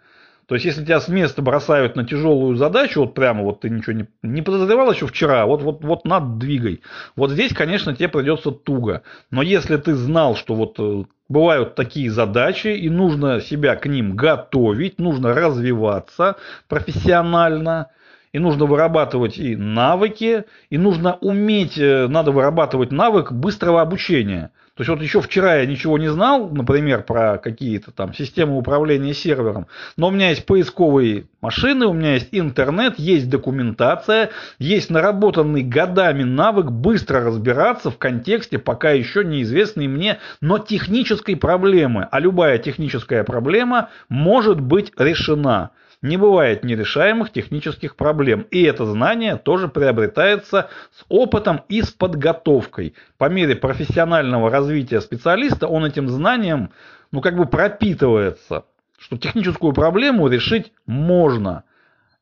То 0.47 0.55
есть, 0.55 0.65
если 0.65 0.83
тебя 0.83 0.99
с 0.99 1.07
места 1.07 1.41
бросают 1.41 1.95
на 1.95 2.05
тяжелую 2.05 2.55
задачу, 2.55 3.01
вот 3.01 3.13
прямо 3.13 3.43
вот 3.43 3.61
ты 3.61 3.69
ничего 3.69 3.93
не, 3.93 4.07
не 4.21 4.41
подозревал 4.41 4.91
еще 4.91 5.07
вчера, 5.07 5.45
вот, 5.45 5.61
вот, 5.61 5.83
вот 5.83 6.05
над 6.05 6.37
двигай. 6.37 6.81
Вот 7.15 7.31
здесь, 7.31 7.53
конечно, 7.53 7.95
тебе 7.95 8.09
придется 8.09 8.51
туго. 8.51 9.03
Но 9.31 9.41
если 9.41 9.77
ты 9.77 9.95
знал, 9.95 10.35
что 10.35 10.55
вот 10.55 10.75
э, 10.79 11.05
бывают 11.29 11.75
такие 11.75 12.11
задачи, 12.11 12.67
и 12.67 12.89
нужно 12.89 13.39
себя 13.41 13.75
к 13.75 13.85
ним 13.85 14.15
готовить, 14.15 14.99
нужно 14.99 15.33
развиваться 15.33 16.35
профессионально, 16.67 17.89
и 18.33 18.39
нужно 18.39 18.65
вырабатывать 18.65 19.37
и 19.37 19.55
навыки, 19.55 20.45
и 20.69 20.77
нужно 20.77 21.13
уметь, 21.21 21.77
э, 21.77 22.07
надо 22.07 22.31
вырабатывать 22.31 22.91
навык 22.91 23.31
быстрого 23.31 23.81
обучения. 23.81 24.51
То 24.75 24.81
есть 24.81 24.89
вот 24.89 25.03
еще 25.03 25.21
вчера 25.21 25.57
я 25.57 25.67
ничего 25.67 25.99
не 25.99 26.11
знал, 26.11 26.49
например, 26.49 27.03
про 27.03 27.37
какие-то 27.37 27.91
там 27.91 28.11
системы 28.11 28.57
управления 28.57 29.13
сервером, 29.13 29.67
но 29.97 30.07
у 30.07 30.11
меня 30.11 30.29
есть 30.29 30.47
поисковые 30.47 31.27
машины, 31.41 31.85
у 31.85 31.93
меня 31.93 32.15
есть 32.15 32.29
интернет, 32.31 32.97
есть 32.97 33.29
документация, 33.29 34.31
есть 34.57 34.89
наработанный 34.89 35.61
годами 35.61 36.23
навык 36.23 36.71
быстро 36.71 37.23
разбираться 37.23 37.91
в 37.91 37.99
контексте 37.99 38.57
пока 38.57 38.89
еще 38.89 39.23
неизвестной 39.23 39.87
мне, 39.87 40.17
но 40.41 40.57
технической 40.57 41.35
проблемы. 41.35 42.07
А 42.09 42.19
любая 42.19 42.57
техническая 42.57 43.23
проблема 43.23 43.89
может 44.09 44.59
быть 44.59 44.91
решена. 44.97 45.69
Не 46.03 46.17
бывает 46.17 46.65
нерешаемых 46.65 47.31
технических 47.31 47.95
проблем. 47.95 48.45
И 48.51 48.61
это 48.63 48.85
знание 48.85 49.37
тоже 49.37 49.69
приобретается 49.69 50.69
с 50.91 51.05
опытом 51.07 51.61
и 51.69 51.81
с 51.81 51.91
подготовкой. 51.91 52.93
По 53.17 53.29
мере 53.29 53.55
профессионального 53.55 54.51
развития 54.51 54.99
специалиста 54.99 55.67
он 55.67 55.85
этим 55.85 56.09
знанием 56.09 56.71
ну, 57.11 57.21
как 57.21 57.37
бы 57.37 57.45
пропитывается, 57.45 58.65
что 58.99 59.17
техническую 59.17 59.71
проблему 59.71 60.27
решить 60.27 60.73
можно. 60.85 61.63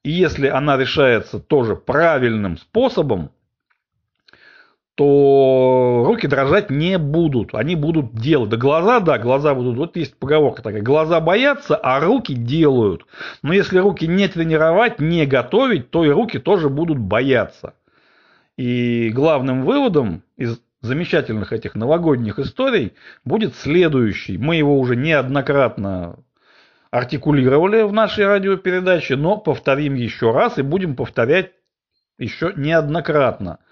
И 0.03 0.11
если 0.11 0.45
она 0.45 0.77
решается 0.77 1.39
тоже 1.39 1.75
правильным 1.75 2.57
способом, 2.57 3.31
то 5.01 6.03
руки 6.05 6.27
дрожать 6.27 6.69
не 6.69 6.99
будут. 6.99 7.55
Они 7.55 7.75
будут 7.75 8.13
делать. 8.13 8.51
Да 8.51 8.57
глаза, 8.57 8.99
да, 8.99 9.17
глаза 9.17 9.55
будут. 9.55 9.75
Вот 9.75 9.97
есть 9.97 10.15
поговорка 10.15 10.61
такая. 10.61 10.83
Глаза 10.83 11.19
боятся, 11.19 11.75
а 11.75 11.99
руки 11.99 12.35
делают. 12.35 13.07
Но 13.41 13.51
если 13.51 13.79
руки 13.79 14.05
не 14.05 14.27
тренировать, 14.27 14.99
не 14.99 15.25
готовить, 15.25 15.89
то 15.89 16.05
и 16.05 16.09
руки 16.09 16.37
тоже 16.37 16.69
будут 16.69 16.99
бояться. 16.99 17.73
И 18.57 19.09
главным 19.09 19.63
выводом 19.63 20.21
из 20.37 20.61
замечательных 20.81 21.51
этих 21.51 21.73
новогодних 21.73 22.37
историй 22.37 22.93
будет 23.25 23.55
следующий. 23.55 24.37
Мы 24.37 24.57
его 24.57 24.77
уже 24.77 24.95
неоднократно 24.95 26.19
артикулировали 26.91 27.81
в 27.81 27.91
нашей 27.91 28.27
радиопередаче, 28.27 29.15
но 29.15 29.37
повторим 29.37 29.95
еще 29.95 30.29
раз 30.31 30.59
и 30.59 30.61
будем 30.61 30.95
повторять 30.95 31.53
еще 32.19 32.53
неоднократно– 32.55 33.57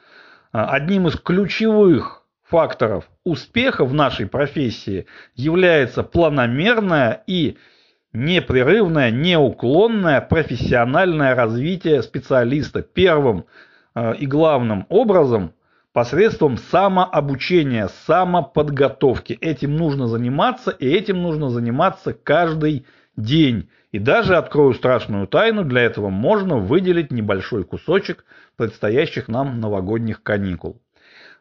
одним 0.52 1.08
из 1.08 1.16
ключевых 1.16 2.24
факторов 2.44 3.10
успеха 3.24 3.86
в 3.86 3.94
нашей 3.94 4.26
профессии 4.26 5.06
является 5.36 6.04
планомерное 6.04 7.24
и 7.28 7.58
непрерывное, 8.12 9.12
неуклонное 9.12 10.22
профессиональное 10.22 11.36
развитие 11.36 12.02
специалиста. 12.02 12.82
Первым 12.82 13.46
а, 13.94 14.12
и 14.14 14.26
главным 14.26 14.86
образом 14.90 15.54
посредством 15.94 16.58
самообучения, 16.58 17.90
самоподготовки. 18.08 19.34
Этим 19.34 19.76
нужно 19.76 20.08
заниматься, 20.08 20.72
и 20.72 20.88
этим 20.88 21.22
нужно 21.22 21.50
заниматься 21.50 22.14
каждый 22.14 22.86
день. 23.16 23.70
И 23.92 24.00
даже 24.00 24.38
открою 24.38 24.74
страшную 24.74 25.28
тайну, 25.28 25.64
для 25.64 25.82
этого 25.82 26.10
можно 26.10 26.58
выделить 26.58 27.12
небольшой 27.12 27.64
кусочек 27.64 28.24
предстоящих 28.60 29.30
нам 29.30 29.60
новогодних 29.60 30.22
каникул. 30.22 30.82